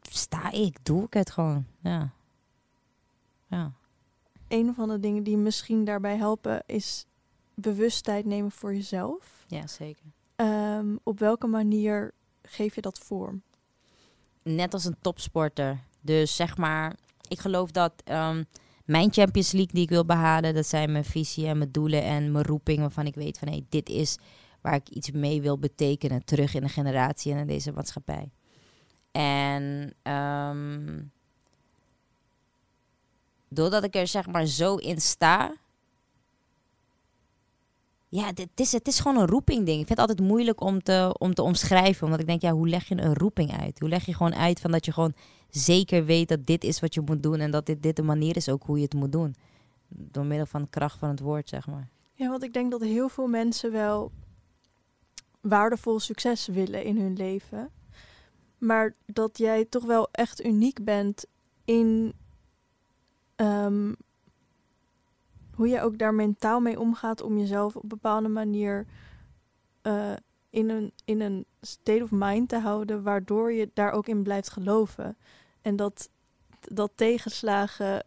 sta 0.00 0.50
ik, 0.50 0.84
doe 0.84 1.04
ik 1.04 1.14
het 1.14 1.30
gewoon. 1.30 1.66
Ja. 1.80 2.10
Ja. 3.46 3.72
Een 4.54 4.74
van 4.74 4.88
de 4.88 5.00
dingen 5.00 5.22
die 5.22 5.36
misschien 5.36 5.84
daarbij 5.84 6.16
helpen 6.16 6.62
is 6.66 7.06
bewust 7.54 8.04
tijd 8.04 8.24
nemen 8.24 8.50
voor 8.50 8.74
jezelf. 8.74 9.44
Ja, 9.48 9.66
zeker. 9.66 10.04
Ehm, 10.36 10.96
op 11.02 11.18
welke 11.18 11.46
manier 11.46 12.12
geef 12.42 12.74
je 12.74 12.80
dat 12.80 12.98
vorm? 12.98 13.42
Net 14.42 14.72
als 14.74 14.84
een 14.84 14.96
topsporter. 15.00 15.84
Dus 16.00 16.36
zeg 16.36 16.56
maar, 16.56 16.96
ik 17.28 17.40
geloof 17.40 17.70
dat 17.70 17.92
ehm, 18.04 18.44
mijn 18.84 19.12
Champions 19.12 19.52
League 19.52 19.72
die 19.72 19.82
ik 19.82 19.88
wil 19.88 20.04
behalen, 20.04 20.54
dat 20.54 20.66
zijn 20.66 20.92
mijn 20.92 21.04
visie 21.04 21.46
en 21.46 21.58
mijn 21.58 21.72
doelen 21.72 22.02
en 22.02 22.32
mijn 22.32 22.44
roeping, 22.44 22.78
waarvan 22.78 23.06
ik 23.06 23.14
weet 23.14 23.38
van 23.38 23.48
hé, 23.48 23.64
dit 23.68 23.88
is 23.88 24.18
waar 24.60 24.74
ik 24.74 24.88
iets 24.88 25.10
mee 25.10 25.42
wil 25.42 25.58
betekenen, 25.58 26.24
terug 26.24 26.54
in 26.54 26.62
de 26.62 26.68
generatie 26.68 27.32
en 27.32 27.38
in 27.38 27.46
deze 27.46 27.72
maatschappij. 27.72 28.30
En 29.10 29.94
ehm, 30.02 31.02
doordat 33.54 33.84
ik 33.84 33.94
er 33.94 34.06
zeg 34.06 34.26
maar 34.26 34.46
zo 34.46 34.76
in 34.76 35.00
sta, 35.00 35.54
ja, 38.14 38.32
dit 38.32 38.48
is, 38.54 38.72
het 38.72 38.88
is 38.88 39.00
gewoon 39.00 39.16
een 39.16 39.26
roeping 39.26 39.66
ding. 39.66 39.80
Ik 39.80 39.86
vind 39.86 39.98
het 39.98 40.08
altijd 40.08 40.20
moeilijk 40.28 40.60
om 40.60 40.82
te, 40.82 41.14
om 41.18 41.34
te 41.34 41.42
omschrijven. 41.42 42.04
Omdat 42.04 42.20
ik 42.20 42.26
denk, 42.26 42.42
ja, 42.42 42.52
hoe 42.52 42.68
leg 42.68 42.88
je 42.88 43.00
een 43.00 43.14
roeping 43.14 43.58
uit? 43.60 43.78
Hoe 43.78 43.88
leg 43.88 44.06
je 44.06 44.14
gewoon 44.14 44.34
uit 44.34 44.60
van 44.60 44.70
dat 44.70 44.84
je 44.84 44.92
gewoon 44.92 45.14
zeker 45.50 46.04
weet 46.04 46.28
dat 46.28 46.46
dit 46.46 46.64
is 46.64 46.80
wat 46.80 46.94
je 46.94 47.00
moet 47.00 47.22
doen. 47.22 47.40
En 47.40 47.50
dat 47.50 47.66
dit, 47.66 47.82
dit 47.82 47.96
de 47.96 48.02
manier 48.02 48.36
is 48.36 48.48
ook 48.48 48.62
hoe 48.62 48.76
je 48.76 48.82
het 48.82 48.94
moet 48.94 49.12
doen. 49.12 49.34
Door 49.88 50.24
middel 50.24 50.46
van 50.46 50.62
de 50.62 50.68
kracht 50.70 50.98
van 50.98 51.08
het 51.08 51.20
woord, 51.20 51.48
zeg 51.48 51.66
maar. 51.66 51.88
Ja, 52.14 52.28
want 52.28 52.42
ik 52.42 52.52
denk 52.52 52.70
dat 52.70 52.80
heel 52.80 53.08
veel 53.08 53.26
mensen 53.26 53.72
wel 53.72 54.12
waardevol 55.40 56.00
succes 56.00 56.46
willen 56.46 56.84
in 56.84 56.98
hun 56.98 57.16
leven. 57.16 57.70
Maar 58.58 58.94
dat 59.06 59.38
jij 59.38 59.64
toch 59.64 59.84
wel 59.84 60.08
echt 60.12 60.44
uniek 60.44 60.84
bent 60.84 61.26
in 61.64 62.14
ehm, 63.64 63.92
hoe 65.54 65.68
je 65.68 65.80
ook 65.80 65.98
daar 65.98 66.14
mentaal 66.14 66.60
mee 66.60 66.80
omgaat 66.80 67.20
om 67.20 67.38
jezelf 67.38 67.76
op 67.76 67.88
bepaalde 67.88 68.28
manier 68.28 68.86
eh, 69.82 70.12
in, 70.50 70.70
een, 70.70 70.92
in 71.04 71.20
een 71.20 71.44
state 71.60 72.02
of 72.02 72.10
mind 72.10 72.48
te 72.48 72.58
houden, 72.58 73.02
waardoor 73.02 73.52
je 73.52 73.70
daar 73.74 73.92
ook 73.92 74.06
in 74.08 74.22
blijft 74.22 74.50
geloven. 74.50 75.16
En 75.62 75.76
dat, 75.76 76.08
dat 76.60 76.92
tegenslagen 76.94 78.04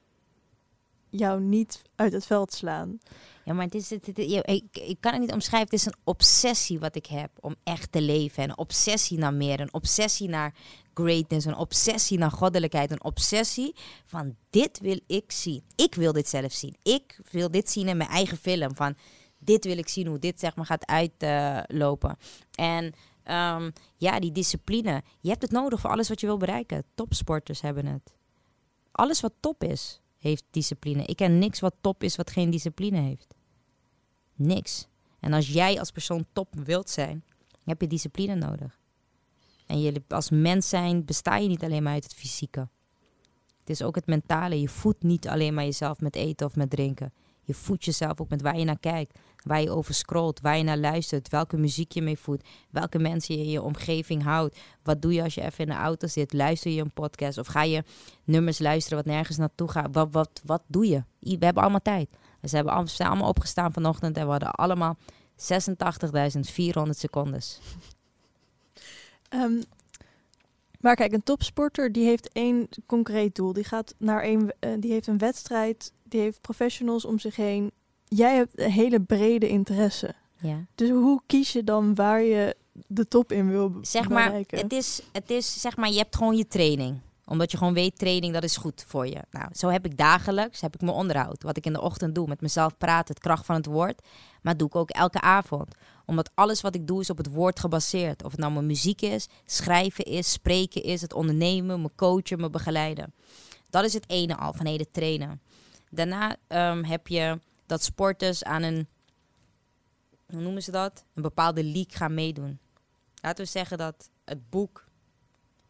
jou 1.09 1.41
niet 1.41 1.81
uit 1.95 2.13
het 2.13 2.25
veld 2.25 2.53
slaan. 2.53 2.99
Ja, 3.45 3.53
maar 3.53 3.65
het 3.65 3.75
is, 3.75 3.89
het, 3.89 4.05
het- 4.05 4.29
ja, 4.29 4.45
ik, 4.45 4.63
ik 4.71 4.97
kan 4.99 5.11
het 5.11 5.21
niet 5.21 5.33
omschrijven. 5.33 5.69
Het 5.69 5.79
is 5.79 5.85
een 5.85 5.99
obsessie 6.03 6.79
wat 6.79 6.95
ik 6.95 7.05
heb 7.05 7.31
om 7.41 7.55
echt 7.63 7.91
te 7.91 8.01
leven. 8.01 8.43
Een 8.43 8.57
obsessie 8.57 9.17
naar 9.17 9.33
meer. 9.33 9.59
Een 9.59 9.73
obsessie 9.73 10.29
naar 10.29 10.53
greatness. 11.03 11.45
Een 11.45 11.57
obsessie 11.57 12.17
naar 12.17 12.31
goddelijkheid. 12.31 12.91
Een 12.91 13.03
obsessie 13.03 13.75
van 14.05 14.35
dit 14.49 14.79
wil 14.79 14.99
ik 15.07 15.31
zien. 15.31 15.63
Ik 15.75 15.95
wil 15.95 16.13
dit 16.13 16.27
zelf 16.27 16.51
zien. 16.51 16.75
Ik 16.83 17.19
wil 17.31 17.51
dit 17.51 17.69
zien 17.69 17.87
in 17.87 17.97
mijn 17.97 18.09
eigen 18.09 18.37
film. 18.37 18.75
Van 18.75 18.95
dit 19.39 19.65
wil 19.65 19.77
ik 19.77 19.87
zien 19.87 20.07
hoe 20.07 20.19
dit 20.19 20.39
zeg 20.39 20.55
maar 20.55 20.65
gaat 20.65 20.85
uitlopen. 20.85 22.17
en 22.55 22.93
ehm, 23.23 23.71
ja, 23.97 24.19
die 24.19 24.31
discipline. 24.31 25.03
Je 25.19 25.29
hebt 25.29 25.41
het 25.41 25.51
nodig 25.51 25.79
voor 25.79 25.89
alles 25.89 26.09
wat 26.09 26.19
je 26.19 26.27
wil 26.27 26.37
bereiken. 26.37 26.83
Topsporters 26.95 27.61
hebben 27.61 27.85
het. 27.85 28.13
Alles 28.91 29.21
wat 29.21 29.33
top 29.39 29.63
is, 29.63 30.01
heeft 30.17 30.43
discipline. 30.51 31.03
Ik 31.05 31.15
ken 31.15 31.39
niks 31.39 31.59
wat 31.59 31.75
top 31.81 32.03
is 32.03 32.15
wat 32.15 32.31
geen 32.31 32.49
discipline 32.49 32.99
heeft. 32.99 33.35
Niks. 34.35 34.87
En 35.19 35.33
als 35.33 35.47
jij 35.47 35.79
als 35.79 35.91
persoon 35.91 36.25
top 36.33 36.55
wilt 36.63 36.89
zijn, 36.89 37.23
heb 37.63 37.81
je 37.81 37.87
discipline 37.87 38.35
nodig. 38.35 38.79
En 39.67 39.81
je, 39.81 40.01
als 40.07 40.29
mens 40.29 40.69
zijn 40.69 41.05
besta 41.05 41.37
je 41.37 41.47
niet 41.47 41.63
alleen 41.63 41.83
maar 41.83 41.93
uit 41.93 42.03
het 42.03 42.13
fysieke. 42.13 42.67
Het 43.59 43.69
is 43.69 43.81
ook 43.81 43.95
het 43.95 44.07
mentale. 44.07 44.61
Je 44.61 44.69
voedt 44.69 45.03
niet 45.03 45.27
alleen 45.27 45.53
maar 45.53 45.63
jezelf 45.63 45.99
met 45.99 46.15
eten 46.15 46.45
of 46.45 46.55
met 46.55 46.69
drinken. 46.69 47.13
Je 47.41 47.53
voedt 47.53 47.85
jezelf 47.85 48.21
ook 48.21 48.29
met 48.29 48.41
waar 48.41 48.57
je 48.57 48.65
naar 48.65 48.79
kijkt, 48.79 49.19
waar 49.43 49.61
je 49.61 49.71
over 49.71 49.93
scrolt, 49.93 50.41
waar 50.41 50.57
je 50.57 50.63
naar 50.63 50.77
luistert, 50.77 51.29
welke 51.29 51.57
muziek 51.57 51.91
je 51.91 52.01
mee 52.01 52.17
voedt, 52.17 52.47
welke 52.69 52.99
mensen 52.99 53.37
je 53.37 53.43
in 53.43 53.49
je 53.49 53.61
omgeving 53.61 54.23
houdt. 54.23 54.57
Wat 54.83 55.01
doe 55.01 55.13
je 55.13 55.23
als 55.23 55.35
je 55.35 55.41
even 55.41 55.65
in 55.65 55.69
de 55.69 55.75
auto 55.75 56.07
zit? 56.07 56.33
Luister 56.33 56.71
je 56.71 56.81
een 56.81 56.93
podcast 56.93 57.37
of 57.37 57.47
ga 57.47 57.63
je 57.63 57.83
nummers 58.23 58.59
luisteren 58.59 58.97
wat 58.97 59.13
nergens 59.13 59.37
naartoe 59.37 59.71
gaat? 59.71 59.87
Wat, 59.91 60.07
wat, 60.11 60.41
wat 60.45 60.63
doe 60.67 60.87
je? 60.87 61.03
We 61.19 61.45
hebben 61.45 61.63
allemaal 61.63 61.81
tijd. 61.81 62.09
We 62.41 62.47
zijn 62.47 62.67
allemaal 62.67 63.29
opgestaan 63.29 63.73
vanochtend 63.73 64.17
en 64.17 64.25
we 64.25 64.31
hadden 64.31 64.51
allemaal 64.51 64.97
86.400 65.35 66.89
secondes. 66.89 67.59
Ehm, 69.29 69.61
maar 70.79 70.95
kijk, 70.95 71.13
een 71.13 71.23
topsporter 71.23 71.91
die 71.91 72.05
heeft 72.05 72.29
één 72.31 72.69
concreet 72.85 73.35
doel. 73.35 73.53
Die 73.53 73.63
gaat 73.63 73.93
naar 73.97 74.21
één, 74.21 74.53
eh, 74.59 74.71
die 74.79 74.91
heeft 74.91 75.07
een 75.07 75.17
wedstrijd, 75.17 75.93
die 76.03 76.21
heeft 76.21 76.41
professionals 76.41 77.05
om 77.05 77.19
zich 77.19 77.35
heen. 77.35 77.71
Jij 78.07 78.35
hebt 78.35 78.59
een 78.59 78.71
hele 78.71 79.01
brede 79.01 79.47
interesse. 79.47 80.13
Ja. 80.41 80.65
Dus 80.75 80.89
hoe 80.89 81.21
kies 81.25 81.53
je 81.53 81.63
dan 81.63 81.95
waar 81.95 82.21
je 82.21 82.55
de 82.87 83.07
top 83.07 83.31
in 83.31 83.49
wil 83.49 83.77
Zeg 83.81 84.09
maar, 84.09 84.25
bereiken? 84.25 84.57
het 84.57 84.73
is, 84.73 85.01
het 85.11 85.29
is, 85.29 85.61
zeg 85.61 85.77
maar, 85.77 85.89
je 85.89 85.97
hebt 85.97 86.15
gewoon 86.15 86.37
je 86.37 86.47
training. 86.47 86.99
Omdat 87.25 87.51
je 87.51 87.57
gewoon 87.57 87.73
weet, 87.73 87.97
training, 87.97 88.33
dat 88.33 88.43
is 88.43 88.57
goed 88.57 88.85
voor 88.87 89.07
je. 89.07 89.21
Nou, 89.31 89.47
zo 89.51 89.67
heb 89.67 89.85
ik 89.85 89.97
dagelijks, 89.97 90.61
heb 90.61 90.75
ik 90.75 90.81
mijn 90.81 90.95
onderhoud. 90.95 91.43
Wat 91.43 91.57
ik 91.57 91.65
in 91.65 91.73
de 91.73 91.81
ochtend 91.81 92.15
doe, 92.15 92.27
met 92.27 92.41
mezelf 92.41 92.77
praten, 92.77 93.13
het 93.13 93.23
kracht 93.23 93.45
van 93.45 93.55
het 93.55 93.65
woord. 93.65 94.01
Maar 94.41 94.57
doe 94.57 94.67
ik 94.67 94.75
ook 94.75 94.89
elke 94.89 95.21
avond. 95.21 95.75
Omdat 96.05 96.31
alles 96.33 96.61
wat 96.61 96.75
ik 96.75 96.87
doe 96.87 97.01
is 97.01 97.09
op 97.09 97.17
het 97.17 97.27
woord 97.27 97.59
gebaseerd. 97.59 98.23
Of 98.23 98.31
het 98.31 98.39
nou 98.39 98.53
mijn 98.53 98.65
muziek 98.65 99.01
is, 99.01 99.27
schrijven 99.45 100.05
is, 100.05 100.31
spreken 100.31 100.83
is, 100.83 101.01
het 101.01 101.13
ondernemen, 101.13 101.81
mijn 101.81 101.95
coachen, 101.95 102.39
mijn 102.39 102.51
begeleiden. 102.51 103.13
Dat 103.69 103.83
is 103.83 103.93
het 103.93 104.09
ene 104.09 104.37
al, 104.37 104.53
van 104.53 104.65
hele 104.65 104.87
trainen. 104.87 105.41
Daarna 105.89 106.35
ehm, 106.47 106.83
heb 106.83 107.07
je 107.07 107.39
dat 107.65 107.83
sporters 107.83 108.43
aan 108.43 108.63
een, 108.63 108.87
hoe 110.25 110.41
noemen 110.41 110.63
ze 110.63 110.71
dat? 110.71 111.03
Een 111.13 111.21
bepaalde 111.21 111.63
league 111.63 111.97
gaan 111.97 112.13
meedoen. 112.13 112.59
Laten 113.21 113.45
we 113.45 113.51
zeggen 113.51 113.77
dat 113.77 114.09
het 114.25 114.49
boek, 114.49 114.85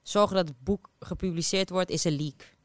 zorgen 0.01 0.35
dat 0.35 0.47
het 0.47 0.63
boek 0.63 0.89
gepubliceerd 0.99 1.69
wordt, 1.69 1.89
is 1.89 2.03
een 2.03 2.15
leak. 2.15 2.55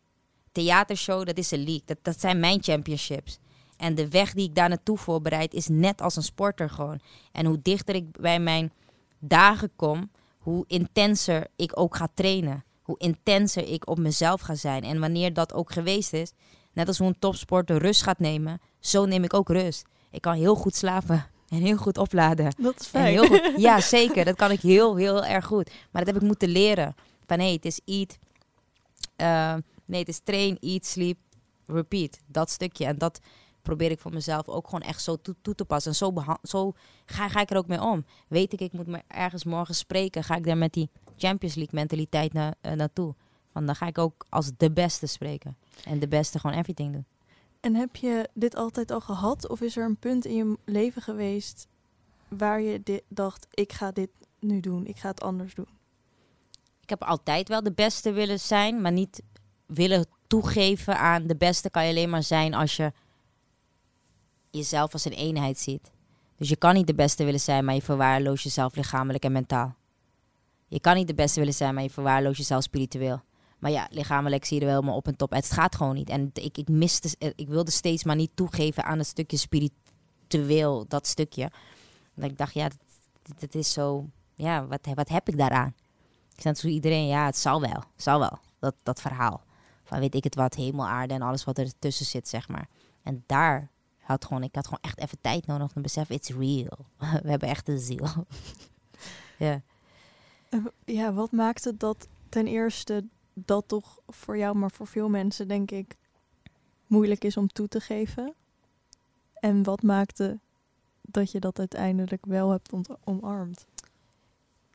Theatershow, 0.53 1.27
dat 1.27 1.39
is 1.39 1.51
een 1.51 1.65
leak. 1.65 1.87
Dat, 1.87 1.99
dat 2.03 2.21
zijn 2.21 2.41
mijn 2.41 2.63
championships. 2.63 3.39
En 3.83 3.95
de 3.95 4.09
weg 4.09 4.33
die 4.33 4.49
ik 4.49 4.55
daar 4.55 4.69
naartoe 4.69 4.99
voorbereid 4.99 5.55
is 5.55 5.69
net 5.69 6.01
als 6.03 6.17
een 6.17 6.23
sporter 6.23 6.71
gewoon. 6.71 7.01
En 7.33 7.47
hoe 7.47 7.59
dichter 7.63 7.95
ik 7.95 8.21
bij 8.21 8.41
mijn 8.41 8.73
dagen 9.19 9.71
kom, 9.77 10.11
hoe 10.39 10.65
intenser 10.67 11.47
ik 11.57 11.79
ook 11.79 11.97
ga 11.97 12.09
trainen. 12.15 12.65
Hoe 12.83 12.99
intenser 12.99 13.69
ik 13.69 13.89
op 13.89 13.99
mezelf 13.99 14.41
ga 14.41 14.55
zijn. 14.55 14.83
En 14.83 15.01
wanneer 15.01 15.33
dat 15.33 15.53
ook 15.53 15.73
geweest 15.73 16.13
is, 16.13 16.33
net 16.73 16.89
als 16.89 16.99
hoe 16.99 17.07
een 17.07 17.19
topsporter 17.19 17.79
rust 17.79 18.03
gaat 18.03 18.19
nemen, 18.19 18.61
zo 18.81 19.05
neem 19.05 19.25
ik 19.25 19.35
ook 19.35 19.49
rust. 19.49 19.85
Ik 20.11 20.21
kan 20.21 20.35
heel 20.35 20.55
goed 20.55 20.75
slapen 20.77 21.27
en 21.49 21.59
heel 21.61 21.77
goed 21.77 21.99
opladen. 21.99 22.55
dat 22.59 22.81
is 22.81 22.87
En 22.87 22.91
fijn. 22.91 23.07
heel 23.13 23.27
goed. 23.27 23.53
Ja, 23.57 23.81
zeker. 23.99 24.25
Dat 24.25 24.37
kan 24.37 24.51
ik 24.51 24.61
heel, 24.61 24.97
heel 24.97 25.25
erg 25.25 25.45
goed. 25.45 25.71
Maar 25.91 26.05
dat 26.05 26.15
heb 26.15 26.23
ik 26.23 26.29
moeten 26.29 26.49
leren. 26.49 26.95
Van 27.27 27.39
hé, 27.39 27.53
het 27.53 27.65
is 27.65 27.81
eat. 27.85 28.19
eh, 29.17 29.55
nee, 29.85 30.01
het 30.01 30.09
is 30.09 30.21
train, 30.25 30.59
eat, 30.61 30.87
sleep, 30.87 31.19
repeat. 31.67 32.19
Dat 32.27 32.51
stukje. 32.51 32.85
En 32.85 32.99
dat 32.99 33.21
probeer 33.63 33.91
ik 33.91 34.01
voor 34.01 34.13
mezelf 34.13 34.49
ook 34.49 34.65
gewoon 34.65 34.81
echt 34.81 35.03
zo 35.03 35.17
toe, 35.17 35.35
toe 35.43 35.55
te 35.55 35.65
passen. 35.65 35.91
En 35.91 35.97
zo, 35.97 36.13
beha- 36.13 36.39
zo 36.43 36.73
ga, 37.07 37.29
ga 37.29 37.41
ik 37.41 37.51
er 37.51 37.57
ook 37.57 37.67
mee 37.67 37.83
om. 37.83 38.05
Weet 38.29 38.53
ik, 38.53 38.61
ik 38.61 38.73
moet 38.73 38.87
me 38.87 39.03
ergens 39.09 39.45
morgen 39.45 39.75
spreken. 39.75 40.25
Ga 40.25 40.37
ik 40.37 40.45
daar 40.45 40.57
met 40.59 40.73
die 40.73 40.91
Champions 41.17 41.55
League 41.55 41.75
mentaliteit 41.79 42.33
na, 42.33 42.55
eh, 42.61 42.73
naartoe. 42.73 43.15
Want 43.53 43.67
dan 43.67 43.77
ga 43.77 43.87
ik 43.87 43.99
ook 43.99 44.27
als 44.29 44.51
de 44.57 44.71
beste 44.73 45.07
spreken. 45.07 45.57
En 45.85 45.99
de 45.99 46.09
beste 46.09 46.39
gewoon 46.39 46.57
everything 46.57 46.93
doen. 46.93 47.05
En 47.61 47.75
heb 47.75 47.97
je 47.97 48.29
dit 48.35 48.57
altijd 48.57 48.91
al 48.91 49.01
gehad? 49.01 49.49
Of 49.49 49.61
is 49.61 49.77
er 49.77 49.85
een 49.85 49.97
punt 49.99 50.25
in 50.25 50.35
je 50.35 50.59
leven 50.65 51.03
geweest 51.03 51.67
waar 52.29 52.61
je 52.61 52.81
dit 52.83 53.03
dacht, 53.09 53.47
ik 53.51 53.73
ga 53.73 53.91
dit 53.91 54.09
nu 54.41 54.61
doen, 54.61 54.87
ik 54.87 54.99
ga 54.99 55.09
het 55.09 55.21
anders 55.23 55.55
doen? 55.55 55.69
Ik 56.83 56.89
heb 56.89 57.03
altijd 57.03 57.49
wel 57.49 57.63
de 57.63 57.73
beste 57.73 58.13
willen 58.13 58.41
zijn, 58.41 58.81
maar 58.81 58.93
niet 58.93 59.23
willen 59.67 60.07
toegeven 60.27 60.99
aan 60.99 61.27
de 61.27 61.37
beste 61.37 61.71
kan 61.71 61.85
je 61.85 61.91
alleen 61.91 62.11
maar 62.11 62.23
zijn 62.23 62.55
als 62.55 62.77
je 62.77 62.93
jezelf 64.53 64.93
als 64.93 65.05
een 65.05 65.13
eenheid 65.13 65.59
ziet. 65.59 65.91
Dus 66.37 66.49
je 66.49 66.57
kan 66.57 66.75
niet 66.75 66.87
de 66.87 66.95
beste 66.95 67.25
willen 67.25 67.41
zijn, 67.41 67.65
maar 67.65 67.75
je 67.75 67.83
verwaarloost 67.83 68.45
jezelf 68.45 68.75
lichamelijk 68.75 69.25
en 69.25 69.33
mentaal. 69.33 69.75
Je 70.69 70.81
kan 70.81 70.97
niet 70.97 71.07
de 71.07 71.15
beste 71.15 71.39
willen 71.39 71.55
zijn, 71.55 71.75
maar 71.75 71.83
je 71.83 71.91
verwaarloost 71.91 72.39
jezelf 72.39 72.63
spiritueel. 72.63 73.21
Maar 73.59 73.71
ja, 73.71 73.87
lichamelijk 73.91 74.45
zie 74.45 74.57
je 74.57 74.63
er 74.63 74.69
wel 74.69 74.79
helemaal 74.79 74.99
op 74.99 75.07
en 75.07 75.17
top. 75.17 75.31
Het 75.31 75.51
gaat 75.51 75.77
gewoon 75.77 75.95
niet. 75.95 76.09
En 76.09 76.31
ik, 76.33 76.59
ik, 76.59 76.69
miste, 76.69 77.33
ik 77.37 77.49
wilde 77.49 77.71
steeds 77.71 78.05
maar 78.05 78.17
niet 78.17 78.31
toegeven 78.35 78.85
aan 78.85 78.99
het 78.99 79.07
stukje 79.07 79.37
spiritueel, 79.37 80.85
dat 80.89 81.07
stukje. 81.07 81.51
Dat 82.15 82.31
ik 82.31 82.39
dacht, 82.39 82.55
ja, 82.55 82.69
dat, 83.39 83.55
is 83.55 83.73
zo... 83.73 84.07
Ja, 84.35 84.67
wat, 84.67 84.89
wat 84.95 85.09
heb 85.09 85.29
ik 85.29 85.39
daaraan? 85.39 85.75
Ik 86.35 86.41
zei 86.41 86.55
toen 86.55 86.71
iedereen, 86.71 87.07
ja, 87.07 87.27
het 87.27 87.37
zal 87.37 87.61
wel. 87.61 87.85
zal 87.97 88.19
wel, 88.19 88.39
dat, 88.59 88.75
dat 88.83 89.01
verhaal. 89.01 89.45
Van 89.85 90.01
weet 90.01 90.15
ik 90.15 90.25
het 90.25 90.35
wat, 90.35 90.55
hemel, 90.55 90.87
aarde 90.87 91.15
en 91.15 91.23
alles 91.23 91.45
wat 91.45 91.59
er 91.59 91.79
tussen 91.79 92.07
zit, 92.07 92.29
zeg 92.29 92.49
maar. 92.49 92.69
En 93.03 93.25
daar 93.27 93.71
had 94.13 94.25
gewoon, 94.25 94.43
ik 94.43 94.55
had 94.55 94.65
gewoon 94.65 94.83
echt 94.83 94.99
even 94.99 95.19
tijd 95.21 95.47
nodig 95.47 95.63
om 95.63 95.73
te 95.73 95.81
beseffen, 95.81 96.15
it's 96.15 96.31
real. 96.31 96.87
We 97.23 97.31
hebben 97.31 97.49
echt 97.49 97.69
een 97.69 97.79
ziel. 97.79 98.07
ja. 99.39 99.63
Eh, 100.49 100.65
Ja, 100.85 101.13
wat 101.13 101.31
maakte 101.33 101.77
dat 101.77 102.09
ten 102.29 102.47
eerste 102.47 103.05
dat 103.35 103.69
toch 103.69 103.99
voor 104.09 104.39
jou, 104.39 104.57
maar 104.57 104.71
voor 104.71 104.87
veel 104.87 105.09
mensen 105.09 105.49
denk 105.49 105.71
ik 105.71 105.97
moeilijk 106.87 107.25
is 107.25 107.37
om 107.37 107.49
toe 107.49 107.69
te 107.69 107.81
geven? 107.81 108.35
En 109.35 109.63
wat 109.63 109.83
maakte 109.83 110.39
dat 111.01 111.31
je 111.31 111.41
dat 111.41 111.59
uiteindelijk 111.59 112.27
wel 112.27 112.51
hebt 112.51 112.73
omarmd? 113.05 113.67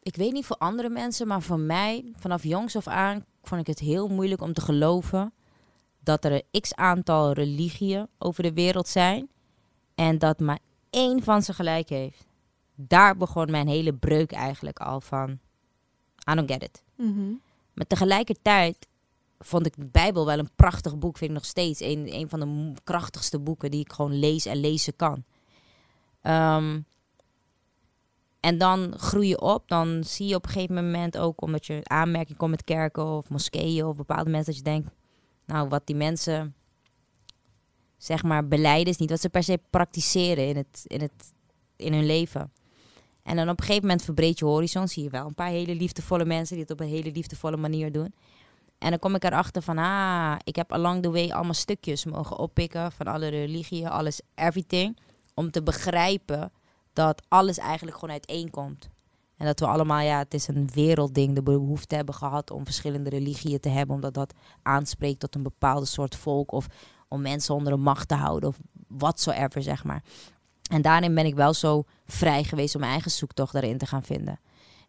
Ik 0.01 0.15
weet 0.15 0.31
niet 0.33 0.45
voor 0.45 0.57
andere 0.57 0.89
mensen, 0.89 1.27
maar 1.27 1.41
voor 1.41 1.59
mij, 1.59 2.13
vanaf 2.15 2.43
jongs 2.43 2.75
af 2.75 2.87
aan, 2.87 3.25
vond 3.43 3.61
ik 3.61 3.67
het 3.67 3.79
heel 3.79 4.07
moeilijk 4.07 4.41
om 4.41 4.53
te 4.53 4.61
geloven 4.61 5.31
dat 6.07 6.25
er 6.25 6.31
een 6.31 6.61
x 6.61 6.73
aantal 6.75 7.31
religieën 7.31 8.07
over 8.17 8.43
de 8.43 8.53
wereld 8.53 8.87
zijn 8.87 9.29
en 9.95 10.17
dat 10.17 10.39
maar 10.39 10.59
één 10.89 11.23
van 11.23 11.41
ze 11.41 11.53
gelijk 11.53 11.89
heeft. 11.89 12.25
Daar 12.75 13.17
begon 13.17 13.51
mijn 13.51 13.67
hele 13.67 13.93
breuk 13.93 14.31
eigenlijk 14.31 14.79
al 14.79 15.01
van. 15.01 15.39
I 16.31 16.35
don't 16.35 16.51
get 16.51 16.63
it. 16.63 16.83
Mhm. 16.95 17.31
Maar 17.73 17.87
tegelijkertijd 17.87 18.87
vond 19.39 19.65
ik 19.65 19.75
de 19.75 19.85
Bijbel 19.85 20.25
wel 20.25 20.39
een 20.39 20.55
prachtig 20.55 20.97
boek. 20.97 21.17
Vind 21.17 21.29
ik 21.29 21.37
nog 21.37 21.45
steeds 21.45 21.79
een, 21.79 22.13
een 22.13 22.29
van 22.29 22.39
de 22.39 22.73
krachtigste 22.83 23.39
boeken 23.39 23.71
die 23.71 23.79
ik 23.79 23.91
gewoon 23.91 24.19
lees 24.19 24.45
en 24.45 24.59
lezen 24.59 24.95
kan. 24.95 25.23
Ehm, 26.21 26.79
en 28.39 28.57
dan 28.57 28.93
groei 28.97 29.27
je 29.27 29.41
op. 29.41 29.67
Dan 29.67 30.03
zie 30.03 30.27
je 30.27 30.35
op 30.35 30.45
een 30.45 30.51
gegeven 30.51 30.75
moment 30.75 31.17
ook, 31.17 31.41
omdat 31.41 31.65
je 31.65 31.73
in 31.73 31.89
aanmerking 31.89 32.37
komt 32.37 32.51
met 32.51 32.63
kerken 32.63 33.05
of 33.05 33.29
moskeeën 33.29 33.85
of 33.85 33.95
bepaalde 33.95 34.29
mensen, 34.29 34.53
dat 34.53 34.57
je 34.57 34.71
denkt, 34.71 34.89
nou, 35.47 35.69
wat 35.69 35.87
die 35.87 35.95
mensen 35.95 36.55
zeg 37.97 38.23
maar 38.23 38.47
beleiden 38.47 38.93
is 38.93 38.97
niet 38.97 39.09
wat 39.09 39.21
ze 39.21 39.29
per 39.29 39.43
se 39.43 39.59
praktiseren 39.69 40.47
in, 40.47 40.55
het, 40.55 40.83
in, 40.87 41.01
het, 41.01 41.33
in 41.75 41.93
hun 41.93 42.05
leven. 42.05 42.51
En 43.23 43.35
dan 43.35 43.49
op 43.49 43.59
een 43.59 43.65
gegeven 43.65 43.87
moment 43.87 44.03
verbreed 44.03 44.39
je 44.39 44.45
horizon. 44.45 44.87
Zie 44.87 45.03
je 45.03 45.09
wel 45.09 45.25
een 45.25 45.33
paar 45.33 45.49
hele 45.49 45.75
liefdevolle 45.75 46.25
mensen 46.25 46.55
die 46.55 46.63
het 46.63 46.73
op 46.73 46.79
een 46.79 46.87
hele 46.87 47.11
liefdevolle 47.11 47.57
manier 47.57 47.91
doen. 47.91 48.13
En 48.77 48.89
dan 48.89 48.99
kom 48.99 49.15
ik 49.15 49.23
erachter 49.23 49.61
van, 49.61 49.77
ah, 49.77 50.35
ik 50.43 50.55
heb 50.55 50.71
along 50.71 51.01
the 51.01 51.11
way 51.11 51.31
allemaal 51.31 51.53
stukjes 51.53 52.05
mogen 52.05 52.37
oppikken 52.37 52.91
van 52.91 53.05
alle 53.05 53.27
religieën, 53.27 53.87
alles, 53.87 54.21
everything. 54.35 54.97
Om 55.33 55.51
te 55.51 55.63
begrijpen 55.63 56.51
dat 56.93 57.21
alles 57.27 57.57
eigenlijk 57.57 57.97
gewoon 57.97 58.13
uiteenkomt. 58.13 58.89
En 59.37 59.45
dat 59.45 59.59
we 59.59 59.67
allemaal, 59.67 59.99
ja, 59.99 60.17
het 60.17 60.33
is 60.33 60.47
een 60.47 60.69
wereldding, 60.73 61.35
de 61.35 61.43
behoefte 61.43 61.95
hebben 61.95 62.15
gehad 62.15 62.51
om 62.51 62.65
verschillende 62.65 63.09
religieën 63.09 63.59
te 63.59 63.69
hebben. 63.69 63.95
Omdat 63.95 64.13
dat 64.13 64.33
aanspreekt 64.61 65.19
tot 65.19 65.35
een 65.35 65.43
bepaalde 65.43 65.85
soort 65.85 66.15
volk 66.15 66.51
of 66.51 66.67
om 67.07 67.21
mensen 67.21 67.55
onder 67.55 67.73
de 67.73 67.79
macht 67.79 68.07
te 68.07 68.15
houden 68.15 68.49
of 68.49 68.57
whatsoever, 68.87 69.61
zeg 69.61 69.83
maar. 69.83 70.03
En 70.69 70.81
daarin 70.81 71.15
ben 71.15 71.25
ik 71.25 71.35
wel 71.35 71.53
zo 71.53 71.83
vrij 72.05 72.43
geweest 72.43 72.73
om 72.73 72.79
mijn 72.79 72.91
eigen 72.91 73.11
zoektocht 73.11 73.53
daarin 73.53 73.77
te 73.77 73.85
gaan 73.85 74.03
vinden. 74.03 74.39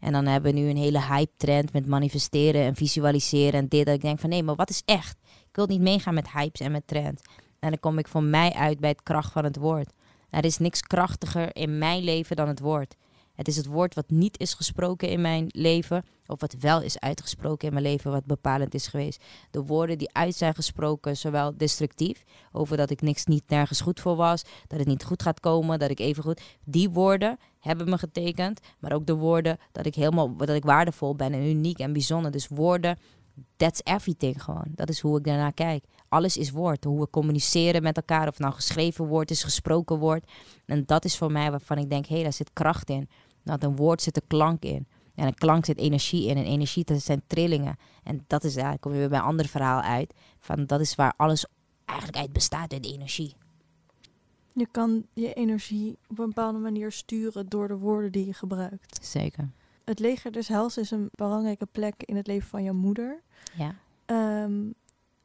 En 0.01 0.13
dan 0.13 0.27
hebben 0.27 0.53
we 0.53 0.59
nu 0.59 0.69
een 0.69 0.77
hele 0.77 1.03
hype-trend 1.03 1.73
met 1.73 1.87
manifesteren 1.87 2.63
en 2.63 2.75
visualiseren 2.75 3.61
en 3.61 3.69
dit. 3.69 3.87
Dat 3.87 3.95
ik 3.95 4.01
denk 4.01 4.19
van 4.19 4.31
nee, 4.31 4.43
maar 4.43 4.55
wat 4.55 4.71
is 4.71 4.83
echt? 4.85 5.17
Ik 5.23 5.57
wil 5.57 5.67
niet 5.67 5.81
meegaan 5.81 6.15
met 6.15 6.31
hypes 6.31 6.61
en 6.61 6.73
met 6.73 6.87
trends. 6.87 7.23
En 7.59 7.71
dan 7.71 7.81
kom 7.81 7.99
ik 7.99 8.09
voor 8.09 8.23
mij 8.23 8.53
uit 8.53 8.81
bij 8.81 8.91
het 8.91 9.03
kracht 9.03 9.33
van 9.33 9.45
het 9.45 9.57
woord. 9.57 9.93
Er 10.31 10.45
is 10.45 10.59
niks 10.59 10.81
krachtiger 10.81 11.57
in 11.57 11.79
mijn 11.79 12.03
leven 12.03 12.37
dan 12.37 12.49
het 12.49 12.61
woord. 12.61 12.95
Het 13.39 13.49
is 13.49 13.57
het 13.57 13.67
woord 13.67 13.95
wat 13.95 14.11
niet 14.11 14.39
is 14.39 14.55
gesproken 14.55 15.09
in 15.09 15.21
mijn 15.21 15.47
leven, 15.49 16.05
of 16.27 16.41
wat 16.41 16.55
wel 16.61 16.83
is 16.83 17.01
uitgesproken 17.01 17.69
in 17.69 17.75
mijn 17.75 17.85
leven, 17.85 18.11
wat 18.11 18.25
bepalend 18.25 18.75
is 18.75 18.87
geweest. 18.87 19.25
De 19.51 19.63
woorden 19.63 19.99
die 19.99 20.13
uit 20.13 20.35
zijn 20.35 20.55
gesproken, 20.55 21.17
zowel 21.17 21.57
destructief, 21.57 22.23
over 22.53 22.77
dat 22.77 22.91
ik 22.91 23.01
niks 23.01 23.25
niet 23.25 23.49
nergens 23.49 23.81
goed 23.81 24.01
voor 24.01 24.17
was, 24.17 24.45
dat 24.67 24.79
het 24.79 24.89
niet 24.89 25.05
goed 25.05 25.23
gaat 25.23 25.41
komen, 25.41 25.79
dat 25.79 25.91
ik 25.91 26.01
even 26.01 26.23
goed. 26.23 26.41
Die 26.65 26.91
woorden 26.91 27.39
hebben 27.61 27.89
me 27.89 27.99
getekend, 27.99 28.61
maar 28.79 28.93
ook 28.93 29.07
de 29.07 29.15
woorden 29.15 29.59
dat 29.73 29.87
ik 29.87 29.95
helemaal, 29.95 30.37
dat 30.37 30.49
ik 30.49 30.65
waardevol 30.65 31.15
ben 31.15 31.33
en 31.33 31.47
uniek 31.47 31.79
en 31.79 31.93
bijzonder. 31.93 32.31
Dus 32.31 32.49
woorden, 32.49 32.99
that's 33.57 33.81
everything 33.85 34.43
gewoon. 34.43 34.67
Dat 34.75 34.89
is 34.89 35.01
hoe 35.01 35.19
ik 35.19 35.25
daarnaar 35.25 35.53
kijk. 35.53 35.85
Alles 36.09 36.37
is 36.37 36.51
woord. 36.51 36.85
Hoe 36.85 37.01
we 37.01 37.11
communiceren 37.11 37.83
met 37.83 37.97
elkaar, 37.97 38.29
of 38.29 38.39
nou 38.39 38.55
geschreven 38.55 39.07
woord 39.07 39.31
is, 39.31 39.43
gesproken 39.43 39.99
woord. 39.99 40.31
En 40.67 40.83
dat 40.87 41.05
is 41.05 41.17
voor 41.17 41.33
mij 41.33 41.51
waarvan 41.51 41.79
ik 41.79 41.91
denk, 41.91 42.07
hé, 42.07 42.15
hey, 42.15 42.23
daar 42.23 42.33
zit 42.33 42.53
kracht 42.53 42.91
in. 42.91 43.09
Dat 43.57 43.63
een 43.63 43.77
woord 43.77 44.03
zit 44.03 44.17
een 44.17 44.27
klank 44.27 44.63
in. 44.63 44.87
En 45.15 45.27
een 45.27 45.35
klank 45.35 45.65
zit 45.65 45.79
energie 45.79 46.29
in. 46.29 46.37
En 46.37 46.45
energie, 46.45 46.85
dat 46.85 47.03
zijn 47.03 47.23
trillingen. 47.27 47.77
En 48.03 48.25
dat 48.27 48.45
is 48.45 48.53
eigenlijk, 48.53 48.83
kom 48.83 48.93
je 48.93 48.99
weer 48.99 49.09
bij 49.09 49.19
een 49.19 49.25
ander 49.25 49.47
verhaal 49.47 49.81
uit. 49.81 50.15
Van 50.39 50.67
dat 50.67 50.81
is 50.81 50.95
waar 50.95 51.13
alles 51.17 51.47
eigenlijk 51.85 52.19
uit 52.19 52.33
bestaat, 52.33 52.73
uit 52.73 52.87
energie. 52.87 53.35
Je 54.53 54.69
kan 54.71 55.07
je 55.15 55.33
energie 55.33 55.99
op 56.09 56.19
een 56.19 56.27
bepaalde 56.27 56.59
manier 56.59 56.93
sturen 56.93 57.49
door 57.49 57.69
de 57.69 57.79
woorden 57.79 58.13
die 58.13 58.27
je 58.27 58.33
gebruikt. 58.33 59.07
Zeker. 59.07 59.51
Het 59.85 59.99
leger 59.99 60.33
des 60.33 60.49
Heils 60.49 60.77
is 60.77 60.91
een 60.91 61.09
belangrijke 61.11 61.67
plek 61.67 61.95
in 61.97 62.17
het 62.17 62.27
leven 62.27 62.49
van 62.49 62.63
jouw 62.63 62.75
moeder. 62.75 63.23
Ja. 63.57 63.75
Ehm, 64.05 64.71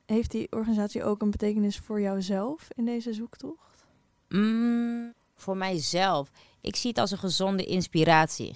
heeft 0.05 0.31
die 0.31 0.51
organisatie 0.51 1.03
ook 1.03 1.21
een 1.21 1.31
betekenis 1.31 1.79
voor 1.79 2.01
jouzelf 2.01 2.67
in 2.75 2.85
deze 2.85 3.13
zoektocht? 3.13 3.85
Mm, 4.29 5.13
voor 5.43 5.57
mijzelf. 5.57 6.31
Ik 6.61 6.75
zie 6.75 6.89
het 6.89 6.99
als 6.99 7.11
een 7.11 7.17
gezonde 7.17 7.65
inspiratie. 7.65 8.55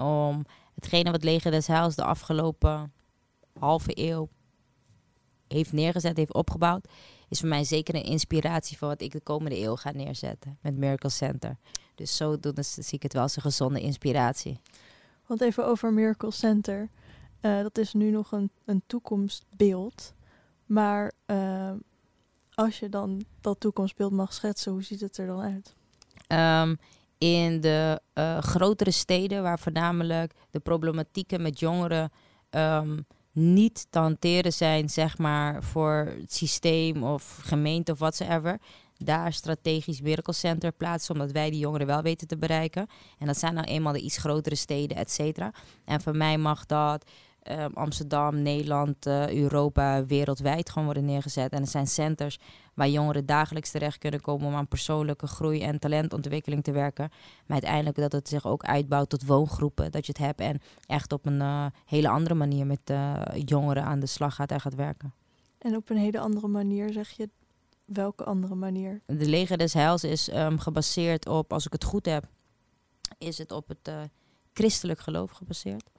Om 0.00 0.44
hetgene 0.74 1.10
wat 1.10 1.24
Leger 1.24 1.50
des 1.50 1.66
Heils 1.66 1.94
de 1.94 2.04
afgelopen 2.04 2.92
halve 3.58 3.90
eeuw 3.94 4.28
heeft 5.48 5.72
neergezet, 5.72 6.16
heeft 6.16 6.34
opgebouwd, 6.34 6.88
is 7.28 7.40
voor 7.40 7.48
mij 7.48 7.64
zeker 7.64 7.94
een 7.94 8.04
inspiratie 8.04 8.78
voor 8.78 8.88
wat 8.88 9.00
ik 9.00 9.12
de 9.12 9.20
komende 9.20 9.60
eeuw 9.60 9.76
ga 9.76 9.90
neerzetten 9.90 10.58
met 10.60 10.76
Miracle 10.76 11.10
Center. 11.10 11.58
Dus 11.94 12.16
zodoende 12.16 12.62
zie 12.62 12.94
ik 12.94 13.02
het 13.02 13.12
wel 13.12 13.22
als 13.22 13.36
een 13.36 13.42
gezonde 13.42 13.80
inspiratie. 13.80 14.60
Want 15.26 15.40
even 15.40 15.66
over 15.66 15.92
Miracle 15.92 16.30
Center. 16.30 16.90
Eh, 17.40 17.62
dat 17.62 17.78
is 17.78 17.92
nu 17.92 18.10
nog 18.10 18.32
een, 18.32 18.50
een 18.64 18.82
toekomstbeeld. 18.86 20.14
Maar 20.66 21.12
eh, 21.26 21.72
als 22.54 22.78
je 22.78 22.88
dan 22.88 23.24
dat 23.40 23.60
toekomstbeeld 23.60 24.12
mag 24.12 24.32
schetsen, 24.32 24.72
hoe 24.72 24.82
ziet 24.82 25.00
het 25.00 25.16
er 25.16 25.26
dan 25.26 25.40
uit? 25.40 25.74
Ehm, 26.26 26.74
in 27.18 27.60
de 27.60 28.00
eh, 28.12 28.38
grotere 28.38 28.90
steden, 28.90 29.42
waar 29.42 29.58
voornamelijk 29.58 30.32
de 30.50 30.60
problematieken 30.60 31.42
met 31.42 31.58
jongeren 31.58 32.10
ehm, 32.50 32.98
niet 33.32 33.86
te 33.90 33.98
hanteren 33.98 34.52
zijn, 34.52 34.88
zeg 34.88 35.18
maar, 35.18 35.62
voor 35.62 36.12
het 36.20 36.34
systeem 36.34 37.02
of 37.02 37.38
gemeente 37.42 37.92
of 37.92 37.98
whatsoever. 37.98 38.58
Daar 38.96 39.32
strategisch 39.32 40.00
Miracle 40.00 40.32
Center 40.32 40.72
plaatsen, 40.72 41.14
omdat 41.14 41.32
wij 41.32 41.50
die 41.50 41.58
jongeren 41.58 41.86
wel 41.86 42.02
weten 42.02 42.26
te 42.26 42.36
bereiken. 42.36 42.86
En 43.18 43.26
dat 43.26 43.38
zijn 43.38 43.54
nou 43.54 43.66
eenmaal 43.66 43.92
de 43.92 44.00
iets 44.00 44.16
grotere 44.16 44.54
steden, 44.54 44.96
et 44.96 45.10
cetera. 45.10 45.52
En 45.84 46.00
voor 46.00 46.16
mij 46.16 46.38
mag 46.38 46.66
dat 46.66 47.10
ehm, 47.44 47.70
Amsterdam, 47.72 48.42
Nederland, 48.42 49.06
eh, 49.06 49.32
Europa, 49.34 50.06
wereldwijd 50.06 50.70
gewoon 50.70 50.84
worden 50.84 51.04
neergezet. 51.04 51.52
En 51.52 51.60
het 51.60 51.70
zijn 51.70 51.86
centers 51.86 52.38
waar 52.74 52.88
jongeren 52.88 53.26
dagelijks 53.26 53.70
terecht 53.70 53.98
kunnen 53.98 54.20
komen 54.20 54.46
om 54.46 54.54
aan 54.54 54.68
persoonlijke 54.68 55.26
groei 55.26 55.62
en 55.62 55.78
talentontwikkeling 55.78 56.64
te 56.64 56.72
werken. 56.72 57.08
Maar 57.46 57.60
uiteindelijk 57.60 57.96
dat 57.96 58.12
het 58.12 58.28
zich 58.28 58.46
ook 58.46 58.64
uitbouwt 58.64 59.08
tot 59.08 59.26
woongroepen, 59.26 59.92
dat 59.92 60.06
je 60.06 60.12
het 60.12 60.26
hebt 60.26 60.40
en 60.40 60.60
echt 60.86 61.12
op 61.12 61.26
een 61.26 61.40
eh, 61.40 61.66
hele 61.86 62.08
andere 62.08 62.34
manier 62.34 62.66
met 62.66 62.80
eh, 62.84 63.22
jongeren 63.44 63.84
aan 63.84 64.00
de 64.00 64.06
slag 64.06 64.34
gaat 64.34 64.50
en 64.50 64.60
gaat 64.60 64.74
werken. 64.74 65.14
En 65.58 65.76
op 65.76 65.90
een 65.90 65.96
hele 65.96 66.20
andere 66.20 66.48
manier 66.48 66.92
zeg 66.92 67.10
je, 67.10 67.28
welke 67.84 68.24
andere 68.24 68.54
manier? 68.54 69.00
De 69.06 69.28
leger 69.28 69.58
des 69.58 69.74
heils 69.74 70.04
is 70.04 70.28
ehm, 70.28 70.56
gebaseerd 70.56 71.28
op, 71.28 71.52
als 71.52 71.66
ik 71.66 71.72
het 71.72 71.84
goed 71.84 72.06
heb, 72.06 72.24
is 73.18 73.38
het 73.38 73.52
op 73.52 73.68
het 73.68 73.90
christelijk 74.52 75.00
geloof 75.00 75.30
gebaseerd. 75.30 75.92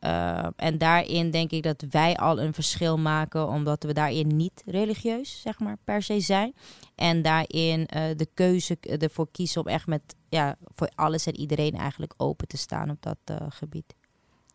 Uh, 0.00 0.46
en 0.56 0.78
daarin 0.78 1.30
denk 1.30 1.50
ik 1.50 1.62
dat 1.62 1.84
wij 1.90 2.16
al 2.16 2.40
een 2.40 2.54
verschil 2.54 2.98
maken, 2.98 3.48
omdat 3.48 3.82
we 3.82 3.92
daarin 3.92 4.36
niet 4.36 4.62
religieus, 4.66 5.40
zeg 5.40 5.58
maar, 5.58 5.76
per 5.84 6.02
se 6.02 6.20
zijn. 6.20 6.54
En 6.94 7.22
daarin 7.22 7.80
uh, 7.80 8.02
de 8.16 8.28
keuze 8.34 8.78
ervoor 8.80 9.28
kiezen 9.30 9.60
om 9.60 9.66
echt 9.66 9.86
met, 9.86 10.02
ja, 10.28 10.56
voor 10.74 10.90
alles 10.94 11.26
en 11.26 11.36
iedereen 11.36 11.74
eigenlijk 11.74 12.14
open 12.16 12.48
te 12.48 12.56
staan 12.56 12.90
op 12.90 13.02
dat 13.02 13.18
uh, 13.30 13.36
gebied. 13.48 13.94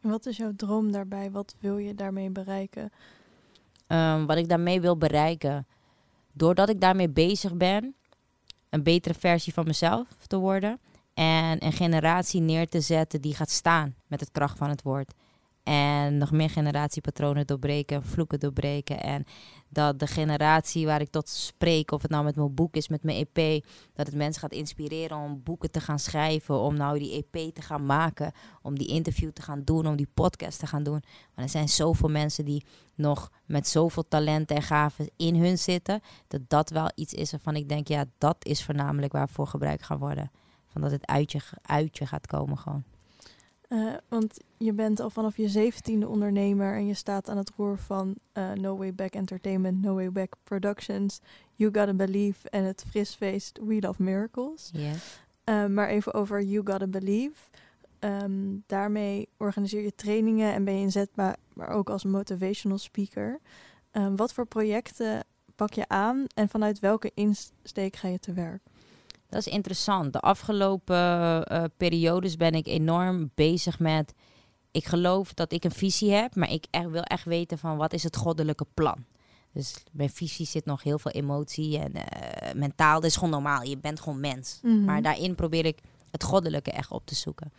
Wat 0.02 0.26
is 0.26 0.38
jouw 0.38 0.56
droom 0.56 0.92
daarbij? 0.92 1.32
Wat 1.32 1.56
wil 1.60 1.78
je 1.78 1.96
daarmee 1.96 2.30
bereiken? 2.30 2.92
Um, 3.88 4.26
wat 4.26 4.38
ik 4.38 4.50
daarmee 4.50 4.82
wil 4.82 4.98
bereiken, 4.98 5.68
doordat 6.32 6.70
ik 6.70 6.82
daarmee 6.82 7.10
bezig 7.10 7.54
ben, 7.56 7.96
een 8.70 8.84
betere 8.84 9.16
versie 9.20 9.54
van 9.54 9.66
mezelf 9.66 10.08
te 10.28 10.38
worden. 10.38 10.80
En 11.14 11.66
een 11.66 11.74
generatie 11.74 12.42
neer 12.42 12.68
te 12.68 12.82
zetten 12.82 13.22
die 13.22 13.36
gaat 13.36 13.50
staan 13.50 13.96
met 14.08 14.20
het 14.20 14.32
kracht 14.32 14.58
van 14.58 14.70
het 14.70 14.82
woord. 14.82 15.14
En 15.66 16.18
nog 16.18 16.32
meer 16.32 16.50
generatiepatronen 16.50 17.48
doorbreken, 17.48 18.04
vloeken 18.04 18.40
doorbreken. 18.40 19.02
En 19.02 19.26
dat 19.70 20.00
de 20.00 20.08
generatie 20.08 20.86
waar 20.86 21.02
ik 21.02 21.10
tot 21.10 21.30
spreek, 21.30 21.92
of 21.92 22.02
het 22.02 22.12
nou 22.12 22.24
met 22.24 22.36
mijn 22.36 22.54
boek 22.54 22.76
is, 22.76 22.88
met 22.88 23.04
mijn 23.04 23.28
EP, 23.32 23.66
dat 23.94 24.06
het 24.06 24.16
mensen 24.16 24.42
gaat 24.42 24.52
inspireren 24.52 25.18
om 25.18 25.44
boeken 25.44 25.72
te 25.72 25.80
gaan 25.80 26.00
schrijven, 26.00 26.60
om 26.60 26.78
nou 26.78 27.00
die 27.00 27.26
EP 27.32 27.54
te 27.54 27.62
gaan 27.62 27.86
maken, 27.86 28.32
om 28.62 28.78
die 28.78 28.88
interview 28.88 29.32
te 29.32 29.42
gaan 29.42 29.64
doen, 29.64 29.88
om 29.88 29.96
die 29.96 30.10
podcast 30.14 30.60
te 30.60 30.68
gaan 30.68 30.84
doen. 30.84 31.04
Want 31.36 31.48
er 31.48 31.50
zijn 31.50 31.70
zoveel 31.70 32.10
mensen 32.10 32.46
die 32.46 32.66
nog 32.96 33.32
met 33.46 33.68
zoveel 33.68 34.08
talenten 34.08 34.56
en 34.56 34.62
gaven 34.62 35.10
in 35.18 35.36
hun 35.36 35.58
zitten, 35.58 36.02
dat 36.28 36.42
dat 36.48 36.70
wel 36.70 36.92
iets 36.96 37.14
is 37.14 37.32
waarvan 37.32 37.56
ik 37.56 37.70
denk, 37.70 37.88
ja, 37.88 38.06
dat 38.18 38.38
is 38.40 38.64
voornamelijk 38.64 39.14
waarvoor 39.14 39.48
gebruikt 39.48 39.84
gaan 39.84 40.00
worden. 40.00 40.32
Van 40.68 40.82
dat 40.82 40.92
het 40.92 41.08
uit 41.08 41.32
je, 41.32 41.40
uit 41.62 41.98
je 41.98 42.06
gaat 42.06 42.28
komen 42.28 42.58
gewoon. 42.58 42.95
Uh, 43.76 43.94
want 44.08 44.40
je 44.58 44.74
bent 44.74 45.00
al 45.00 45.10
vanaf 45.10 45.38
je 45.38 45.48
zeventiende 45.48 46.08
ondernemer 46.08 46.76
en 46.76 46.86
je 46.86 46.94
staat 46.94 47.30
aan 47.30 47.38
het 47.38 47.52
roer 47.58 47.78
van 47.78 48.16
uh, 48.34 48.52
No 48.52 48.78
Way 48.78 48.94
Back 48.94 49.14
Entertainment, 49.14 49.82
No 49.82 49.94
Way 49.94 50.12
Back 50.12 50.34
Productions, 50.44 51.20
You 51.56 51.74
Gotta 51.74 51.94
Believe 51.94 52.50
en 52.50 52.64
het 52.64 52.86
frisfeest 52.90 53.60
We 53.66 53.80
Love 53.80 54.04
Miracles. 54.04 54.70
Yes. 54.74 55.20
Uh, 55.46 55.66
maar 55.66 55.88
even 55.88 56.14
over 56.14 56.42
You 56.42 56.68
Gotta 56.68 56.88
Believe. 56.88 57.36
Um, 58.00 58.64
daarmee 58.68 59.30
organiseer 59.38 59.82
je 59.82 59.96
trainingen 59.96 60.54
en 60.54 60.64
ben 60.64 60.74
je 60.74 60.82
inzetbaar, 60.82 61.36
maar 61.54 61.70
ook 61.70 61.90
als 61.90 62.04
motivational 62.04 62.78
speaker. 62.78 63.40
Um, 63.92 64.16
wat 64.16 64.34
voor 64.34 64.46
projecten 64.46 65.24
pak 65.56 65.74
je 65.74 65.88
aan 65.88 66.26
en 66.36 66.50
vanuit 66.50 66.80
welke 66.80 67.12
insteek 67.14 67.96
ga 67.96 68.08
je 68.08 68.20
te 68.20 68.34
werk? 68.34 68.62
Dat 69.30 69.46
is 69.46 69.54
interessant. 69.54 70.14
De 70.14 70.20
afgelopen 70.20 70.96
uh, 71.52 71.64
periodes 71.78 72.36
ben 72.38 72.54
ik 72.54 72.68
enorm 72.68 73.32
bezig 73.36 73.80
met. 73.80 74.14
Ik 74.72 74.86
geloof 74.86 75.34
dat 75.34 75.52
ik 75.52 75.64
een 75.64 75.72
visie 75.72 76.12
heb, 76.12 76.36
maar 76.36 76.52
ik 76.52 76.66
echt, 76.72 76.90
wil 76.90 77.02
echt 77.02 77.26
weten 77.26 77.58
van 77.58 77.78
wat 77.78 77.94
is 77.94 78.04
het 78.04 78.16
goddelijke 78.16 78.66
plan. 78.74 79.06
Dus 79.52 79.84
mijn 79.92 80.10
visie 80.10 80.46
zit 80.46 80.66
nog 80.66 80.84
heel 80.84 81.00
veel 81.00 81.12
emotie 81.12 81.80
en 81.80 81.92
uh, 81.96 82.54
mentaal. 82.54 83.00
Dat 83.00 83.10
is 83.10 83.16
gewoon 83.16 83.30
normaal. 83.30 83.64
Je 83.64 83.78
bent 83.78 84.00
gewoon 84.00 84.20
mens. 84.20 84.60
Mhm. 84.62 84.84
Maar 84.84 85.02
daarin 85.02 85.36
probeer 85.36 85.66
ik 85.66 85.80
het 86.12 86.24
goddelijke 86.24 86.72
echt 86.72 86.92
op 86.92 87.06
te 87.06 87.16
zoeken. 87.16 87.54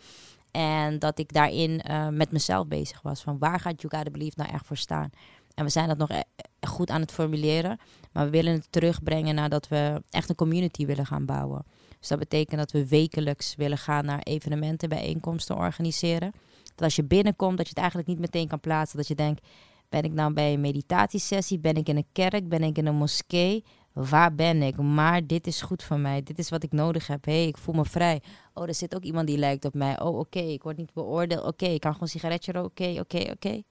En 0.51 0.99
dat 0.99 1.19
ik 1.19 1.33
daarin 1.33 1.83
uh, 1.91 2.09
met 2.09 2.33
mezelf 2.33 2.67
bezig 2.67 3.03
was. 3.03 3.23
Van 3.23 3.39
waar 3.39 3.61
gaat 3.61 3.81
You 3.81 3.97
Gotta 3.97 4.11
Believe 4.11 4.39
nou 4.41 4.53
echt 4.53 4.67
voor 4.67 4.77
staan? 4.77 5.11
En 5.57 5.65
we 5.65 5.71
zijn 5.71 5.89
dat 5.89 5.99
nog 5.99 6.11
e 6.11 6.23
goed 6.67 6.91
aan 6.91 7.01
het 7.01 7.13
formuleren. 7.13 7.79
Maar 8.13 8.25
we 8.25 8.31
willen 8.31 8.53
het 8.53 8.67
terugbrengen 8.71 9.35
naar 9.35 9.49
dat 9.49 9.69
we 9.69 10.03
echt 10.11 10.29
een 10.29 10.35
community 10.35 10.87
willen 10.87 11.07
gaan 11.07 11.25
bouwen. 11.25 11.65
Dus 11.99 12.09
dat 12.09 12.19
betekent 12.19 12.59
dat 12.59 12.73
we 12.73 12.89
wekelijks 12.89 13.55
willen 13.55 13.79
gaan 13.79 14.05
naar 14.05 14.19
evenementen, 14.23 14.89
bijeenkomsten 14.89 15.57
organiseren. 15.57 16.33
Dat 16.63 16.85
als 16.85 16.97
je 16.97 17.05
binnenkomt, 17.05 17.57
dat 17.57 17.67
je 17.67 17.73
het 17.73 17.79
eigenlijk 17.79 18.09
niet 18.09 18.19
meteen 18.19 18.49
kan 18.49 18.61
plaatsen. 18.61 18.97
Dat 18.97 19.09
je 19.09 19.15
denkt, 19.15 19.47
ben 19.89 20.03
ik 20.03 20.13
nou 20.13 20.33
bij 20.33 20.53
een 20.53 20.61
meditatiesessie? 20.61 21.59
Ben 21.59 21.75
ik 21.75 21.89
in 21.89 21.97
een 21.97 22.09
kerk? 22.13 22.49
Ben 22.49 22.63
ik 22.63 22.79
in 22.79 22.87
een 22.87 22.95
moskee? 22.95 23.65
Waar 23.93 24.35
ben 24.35 24.63
ik? 24.63 24.77
Maar 24.77 25.27
dit 25.27 25.47
is 25.47 25.63
goed 25.63 25.83
voor 25.83 25.99
mij. 25.99 26.23
Dit 26.23 26.39
is 26.39 26.49
wat 26.49 26.63
ik 26.63 26.73
nodig 26.73 27.07
heb. 27.07 27.25
hey, 27.25 27.47
ik 27.47 27.59
voel 27.59 27.75
me 27.75 27.85
vrij. 27.85 28.23
Oh, 28.55 28.69
er 28.69 28.75
zit 28.75 28.95
ook 28.95 29.03
iemand 29.03 29.27
die 29.27 29.39
lijkt 29.39 29.65
op 29.65 29.75
mij. 29.75 30.01
Oh, 30.01 30.19
oké, 30.19 30.39
ik 30.39 30.63
word 30.63 30.77
niet 30.77 30.93
beoordeeld. 30.93 31.45
Oké, 31.45 31.67
ik 31.67 31.81
kan 31.81 31.93
gewoon 31.93 32.09
een 32.09 32.21
sigaretje 32.21 32.53
roken. 32.53 32.91
Oké, 32.91 33.01
oké, 33.01 33.31
oké. 33.31 33.63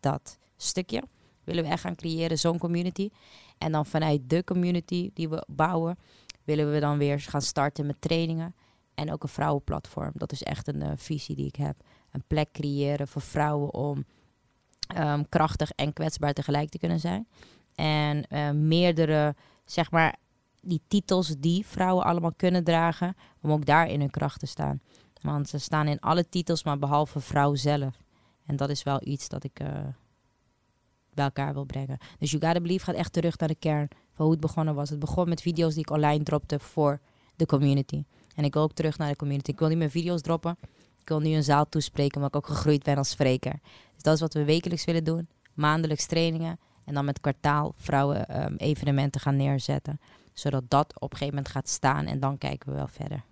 Dat 0.00 0.38
stukje 0.56 1.02
willen 1.44 1.64
we 1.64 1.70
echt 1.70 1.80
gaan 1.80 1.94
creëren, 1.94 2.38
zo'n 2.38 2.58
community. 2.58 3.10
En 3.58 3.72
dan 3.72 3.86
vanuit 3.86 4.20
de 4.30 4.44
community 4.44 5.10
die 5.14 5.28
we 5.28 5.46
bouwen, 5.48 5.98
willen 6.44 6.72
we 6.72 6.80
dan 6.80 6.98
weer 6.98 7.20
gaan 7.20 7.42
starten 7.42 7.86
met 7.86 8.00
trainingen. 8.00 8.54
En 8.94 9.12
ook 9.12 9.22
een 9.22 9.28
vrouwenplatform. 9.28 10.12
Dat 10.14 10.32
is 10.32 10.42
echt 10.42 10.68
een 10.68 10.82
uh, 10.82 10.90
visie 10.96 11.36
die 11.36 11.46
ik 11.46 11.56
heb. 11.56 11.76
Een 12.10 12.24
plek 12.26 12.52
creëren 12.52 13.08
voor 13.08 13.22
vrouwen 13.22 13.74
om 13.74 14.04
um, 14.96 15.28
krachtig 15.28 15.70
en 15.70 15.92
kwetsbaar 15.92 16.32
tegelijk 16.32 16.68
te 16.68 16.78
kunnen 16.78 17.00
zijn. 17.00 17.28
En 17.74 18.24
uh, 18.28 18.50
meerdere, 18.50 19.34
zeg 19.64 19.90
maar, 19.90 20.16
die 20.60 20.82
titels 20.88 21.34
die 21.38 21.66
vrouwen 21.66 22.04
allemaal 22.04 22.32
kunnen 22.36 22.64
dragen, 22.64 23.16
om 23.40 23.52
ook 23.52 23.66
daar 23.66 23.88
in 23.88 24.00
hun 24.00 24.10
kracht 24.10 24.40
te 24.40 24.46
staan. 24.46 24.80
Want 25.20 25.48
ze 25.48 25.58
staan 25.58 25.88
in 25.88 26.00
alle 26.00 26.28
titels, 26.28 26.64
maar 26.64 26.78
behalve 26.78 27.20
vrouw 27.20 27.54
zelf. 27.54 28.02
En 28.46 28.56
dat 28.56 28.70
is 28.70 28.82
wel 28.82 29.00
iets 29.02 29.28
dat 29.28 29.44
ik 29.44 29.60
uh, 29.60 29.68
bij 31.14 31.24
elkaar 31.24 31.52
wil 31.52 31.64
brengen. 31.64 31.98
Dus 32.18 32.30
You 32.30 32.44
Gotta 32.44 32.60
Believe 32.60 32.84
gaat 32.84 32.94
echt 32.94 33.12
terug 33.12 33.38
naar 33.38 33.48
de 33.48 33.54
kern 33.54 33.88
van 34.14 34.24
hoe 34.24 34.30
het 34.30 34.40
begonnen 34.40 34.74
was. 34.74 34.90
Het 34.90 34.98
begon 34.98 35.28
met 35.28 35.40
video's 35.40 35.74
die 35.74 35.82
ik 35.82 35.90
online 35.90 36.24
dropte 36.24 36.58
voor 36.58 37.00
de 37.36 37.46
community. 37.46 38.04
En 38.34 38.44
ik 38.44 38.54
wil 38.54 38.62
ook 38.62 38.72
terug 38.72 38.98
naar 38.98 39.08
de 39.08 39.16
community. 39.16 39.50
Ik 39.50 39.58
wil 39.58 39.68
niet 39.68 39.78
meer 39.78 39.90
video's 39.90 40.20
droppen. 40.20 40.56
Ik 41.00 41.08
wil 41.08 41.20
nu 41.20 41.30
een 41.30 41.42
zaal 41.42 41.68
toespreken, 41.68 42.16
omdat 42.16 42.34
ik 42.34 42.36
ook 42.36 42.56
gegroeid 42.56 42.82
ben 42.82 42.96
als 42.96 43.10
spreker. 43.10 43.60
Dus 43.94 44.02
dat 44.02 44.14
is 44.14 44.20
wat 44.20 44.34
we 44.34 44.44
wekelijks 44.44 44.84
willen 44.84 45.04
doen. 45.04 45.28
Maandelijks 45.54 46.06
trainingen. 46.06 46.58
En 46.84 46.94
dan 46.94 47.04
met 47.04 47.20
kwartaal 47.20 47.74
vrouwen 47.76 48.44
um, 48.44 48.56
evenementen 48.56 49.20
gaan 49.20 49.36
neerzetten. 49.36 50.00
Zodat 50.32 50.62
dat 50.68 50.94
op 50.94 51.10
een 51.12 51.18
gegeven 51.18 51.34
moment 51.34 51.48
gaat 51.48 51.68
staan. 51.68 52.06
En 52.06 52.20
dan 52.20 52.38
kijken 52.38 52.68
we 52.68 52.74
wel 52.74 52.88
verder. 52.88 53.24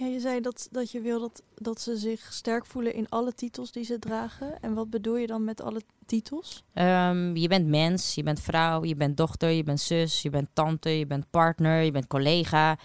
Ja, 0.00 0.06
je 0.06 0.20
zei 0.20 0.40
dat, 0.40 0.68
dat 0.70 0.90
je 0.90 1.00
wil 1.00 1.20
dat, 1.20 1.42
dat 1.54 1.80
ze 1.80 1.96
zich 1.96 2.32
sterk 2.32 2.66
voelen 2.66 2.94
in 2.94 3.08
alle 3.08 3.34
titels 3.34 3.72
die 3.72 3.84
ze 3.84 3.98
dragen. 3.98 4.60
En 4.60 4.74
wat 4.74 4.90
bedoel 4.90 5.16
je 5.16 5.26
dan 5.26 5.44
met 5.44 5.62
alle 5.62 5.82
titels? 6.06 6.64
Um, 6.74 7.36
je 7.36 7.48
bent 7.48 7.66
mens, 7.66 8.14
je 8.14 8.22
bent 8.22 8.40
vrouw, 8.40 8.84
je 8.84 8.94
bent 8.94 9.16
dochter, 9.16 9.50
je 9.50 9.62
bent 9.62 9.80
zus, 9.80 10.22
je 10.22 10.30
bent 10.30 10.48
tante, 10.52 10.98
je 10.98 11.06
bent 11.06 11.30
partner, 11.30 11.82
je 11.82 11.90
bent 11.90 12.06
collega. 12.06 12.78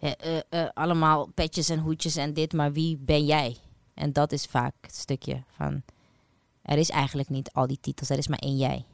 Uh, 0.00 0.10
uh, 0.50 0.68
allemaal 0.74 1.26
petjes 1.34 1.68
en 1.68 1.78
hoedjes 1.78 2.16
en 2.16 2.34
dit, 2.34 2.52
maar 2.52 2.72
wie 2.72 2.96
ben 2.96 3.24
jij? 3.24 3.56
En 3.94 4.12
dat 4.12 4.32
is 4.32 4.44
vaak 4.44 4.74
het 4.80 4.94
stukje 4.94 5.42
van... 5.56 5.82
Er 6.62 6.78
is 6.78 6.90
eigenlijk 6.90 7.28
niet 7.28 7.52
al 7.52 7.66
die 7.66 7.80
titels, 7.80 8.10
er 8.10 8.18
is 8.18 8.28
maar 8.28 8.38
één 8.38 8.56
jij. 8.56 8.84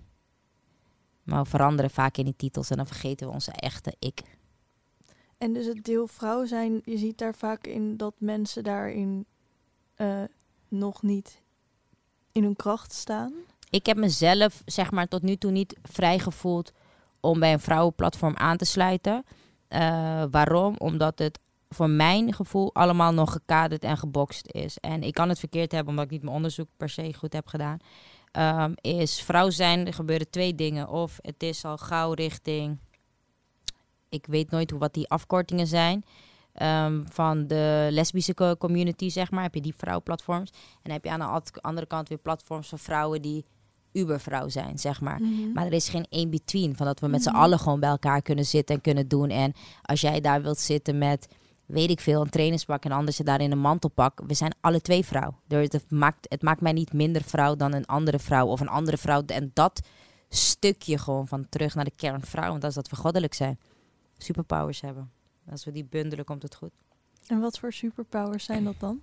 Maar 1.22 1.42
we 1.42 1.48
veranderen 1.48 1.90
vaak 1.90 2.16
in 2.16 2.24
die 2.24 2.36
titels 2.36 2.70
en 2.70 2.76
dan 2.76 2.86
vergeten 2.86 3.26
we 3.26 3.32
onze 3.32 3.52
echte 3.52 3.94
ik. 3.98 4.22
En 5.38 5.52
dus 5.52 5.66
het 5.66 5.84
deel 5.84 6.06
vrouw 6.06 6.44
zijn, 6.44 6.80
je 6.84 6.98
ziet 6.98 7.18
daar 7.18 7.34
vaak 7.34 7.66
in 7.66 7.96
dat 7.96 8.14
mensen 8.18 8.64
daarin 8.64 9.26
uh, 9.96 10.22
nog 10.68 11.02
niet 11.02 11.42
in 12.32 12.42
hun 12.42 12.56
kracht 12.56 12.92
staan. 12.92 13.32
Ik 13.70 13.86
heb 13.86 13.96
mezelf, 13.96 14.62
zeg 14.64 14.90
maar, 14.90 15.08
tot 15.08 15.22
nu 15.22 15.36
toe 15.36 15.50
niet 15.50 15.78
vrij 15.82 16.18
gevoeld 16.18 16.72
om 17.20 17.40
bij 17.40 17.52
een 17.52 17.60
vrouwenplatform 17.60 18.36
aan 18.36 18.56
te 18.56 18.64
sluiten. 18.64 19.24
Uh, 19.68 20.24
waarom? 20.30 20.74
Omdat 20.78 21.18
het 21.18 21.38
voor 21.68 21.90
mijn 21.90 22.34
gevoel 22.34 22.74
allemaal 22.74 23.12
nog 23.12 23.32
gekaderd 23.32 23.84
en 23.84 23.96
gebokst 23.96 24.46
is. 24.50 24.78
En 24.78 25.02
ik 25.02 25.14
kan 25.14 25.28
het 25.28 25.38
verkeerd 25.38 25.72
hebben 25.72 25.90
omdat 25.90 26.04
ik 26.04 26.10
niet 26.10 26.22
mijn 26.22 26.34
onderzoek 26.34 26.68
per 26.76 26.88
se 26.88 27.14
goed 27.14 27.32
heb 27.32 27.46
gedaan. 27.46 27.78
Um, 28.32 28.74
is 28.80 29.20
vrouw 29.20 29.50
zijn, 29.50 29.86
er 29.86 29.94
gebeuren 29.94 30.30
twee 30.30 30.54
dingen. 30.54 30.88
Of 30.88 31.18
het 31.22 31.42
is 31.42 31.64
al 31.64 31.76
gauw 31.76 32.12
richting 32.12 32.78
ik 34.16 34.26
weet 34.26 34.50
nooit 34.50 34.70
hoe, 34.70 34.80
wat 34.80 34.94
die 34.94 35.08
afkortingen 35.08 35.66
zijn. 35.66 36.04
Um, 36.62 37.04
van 37.10 37.46
de 37.46 37.88
lesbische 37.90 38.56
community, 38.58 39.08
zeg 39.08 39.30
maar, 39.30 39.42
heb 39.42 39.54
je 39.54 39.60
die 39.60 39.74
vrouwplatforms. 39.76 40.50
En 40.50 40.80
dan 40.82 40.92
heb 40.92 41.04
je 41.04 41.10
aan 41.10 41.42
de 41.42 41.60
andere 41.60 41.86
kant 41.86 42.08
weer 42.08 42.18
platforms 42.18 42.68
van 42.68 42.78
vrouwen 42.78 43.22
die 43.22 43.44
ubervrouw 43.92 44.48
zijn, 44.48 44.78
zeg 44.78 45.00
maar. 45.00 45.20
Mhm. 45.20 45.30
Mm 45.30 45.38
-hmm. 45.38 45.52
Maar 45.52 45.66
er 45.66 45.72
is 45.72 45.88
geen 45.88 46.06
in-between, 46.08 46.76
van 46.76 46.86
dat 46.86 47.00
we 47.00 47.06
met 47.06 47.20
mm 47.20 47.26
-hmm. 47.26 47.34
z'n 47.34 47.42
allen 47.42 47.58
gewoon 47.58 47.80
bij 47.80 47.88
elkaar 47.88 48.22
kunnen 48.22 48.44
zitten 48.44 48.74
en 48.74 48.80
kunnen 48.80 49.08
doen. 49.08 49.30
En 49.30 49.52
als 49.82 50.00
jij 50.00 50.20
daar 50.20 50.42
wilt 50.42 50.58
zitten 50.58 50.98
met, 50.98 51.28
weet 51.66 51.90
ik 51.90 52.00
veel, 52.00 52.20
een 52.20 52.30
trainingspak 52.30 52.84
en 52.84 52.92
anders 52.92 53.16
je 53.16 53.24
daar 53.24 53.40
in 53.40 53.52
een 53.52 53.58
mantelpak, 53.58 54.20
we 54.26 54.34
zijn 54.34 54.54
alle 54.60 54.80
twee 54.80 55.04
vrouw. 55.04 55.34
Dus 55.46 55.68
het, 55.70 55.90
maakt, 55.90 56.26
het 56.28 56.42
maakt 56.42 56.60
mij 56.60 56.72
niet 56.72 56.92
minder 56.92 57.22
vrouw 57.22 57.56
dan 57.56 57.72
een 57.72 57.86
andere 57.86 58.18
vrouw 58.18 58.46
of 58.46 58.60
een 58.60 58.68
andere 58.68 58.96
vrouw. 58.96 59.22
En 59.26 59.50
dat 59.54 59.80
stukje 60.28 60.98
gewoon 60.98 61.28
van 61.28 61.48
terug 61.48 61.74
naar 61.74 61.84
de 61.84 61.92
kern 61.96 62.22
vrouw, 62.22 62.48
want 62.48 62.60
dat 62.60 62.70
is 62.70 62.76
dat 62.76 62.88
we 62.88 62.96
goddelijk 62.96 63.34
zijn 63.34 63.58
superpowers 64.16 64.80
hebben. 64.80 65.10
Als 65.50 65.64
we 65.64 65.72
die 65.72 65.84
bundelen, 65.84 66.24
komt 66.24 66.42
het 66.42 66.54
goed. 66.54 66.70
En 67.26 67.40
wat 67.40 67.58
voor 67.58 67.72
superpowers 67.72 68.44
zijn 68.44 68.64
dat 68.64 68.80
dan? 68.80 69.00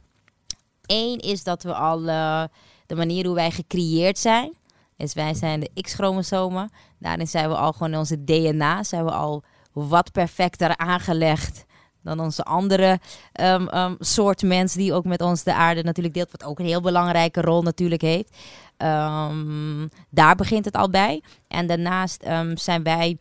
Eén 0.85 1.19
is 1.19 1.43
dat 1.43 1.63
we 1.63 1.73
al 1.73 2.01
uh, 2.01 2.43
de 2.85 2.95
manier 2.95 3.25
hoe 3.25 3.35
wij 3.35 3.51
gecreëerd 3.51 4.17
zijn, 4.17 4.53
is 4.97 5.13
wij 5.13 5.33
zijn 5.33 5.59
de 5.59 5.81
X-chromosomen. 5.81 6.71
Daarin 6.99 7.27
zijn 7.27 7.49
we 7.49 7.55
al 7.55 7.73
gewoon 7.73 7.91
in 7.91 7.97
onze 7.97 8.23
DNA, 8.23 8.83
zijn 8.83 9.05
we 9.05 9.11
al 9.11 9.43
wat 9.71 10.11
perfecter 10.11 10.77
aangelegd 10.77 11.65
dan 12.01 12.19
onze 12.19 12.43
andere 12.43 12.99
um, 13.41 13.75
um, 13.75 13.95
soort 13.99 14.41
mens 14.41 14.73
die 14.73 14.93
ook 14.93 15.05
met 15.05 15.21
ons 15.21 15.43
de 15.43 15.53
aarde 15.53 15.83
natuurlijk 15.83 16.13
deelt, 16.13 16.31
wat 16.31 16.43
ook 16.43 16.59
een 16.59 16.65
heel 16.65 16.81
belangrijke 16.81 17.41
rol 17.41 17.61
natuurlijk 17.61 18.01
heeft. 18.01 18.37
Um, 18.77 19.89
daar 20.09 20.35
begint 20.35 20.65
het 20.65 20.75
al 20.75 20.89
bij. 20.89 21.23
En 21.47 21.67
daarnaast 21.67 22.25
zijn 22.53 22.83
wij 22.83 23.17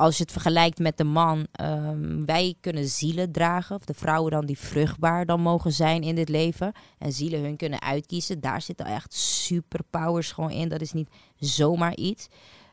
als 0.00 0.16
je 0.16 0.22
het 0.22 0.32
vergelijkt 0.32 0.78
met 0.78 0.96
de 0.96 1.04
man, 1.04 1.46
um, 1.60 2.26
wij 2.26 2.54
kunnen 2.60 2.88
zielen 2.88 3.32
dragen. 3.32 3.76
Of 3.76 3.84
de 3.84 3.94
vrouwen 3.94 4.30
dan 4.30 4.46
die 4.46 4.58
vruchtbaar 4.58 5.26
dan 5.26 5.40
mogen 5.40 5.72
zijn 5.72 6.02
in 6.02 6.14
dit 6.14 6.28
leven. 6.28 6.72
En 6.98 7.12
zielen 7.12 7.42
hun 7.42 7.56
kunnen 7.56 7.82
uitkiezen. 7.82 8.40
Daar 8.40 8.62
zitten 8.62 8.86
echt 8.86 9.14
superpowers 9.14 10.32
gewoon 10.32 10.50
in. 10.50 10.68
Dat 10.68 10.80
is 10.80 10.92
niet 10.92 11.08
zomaar 11.36 11.94
iets. 11.94 12.28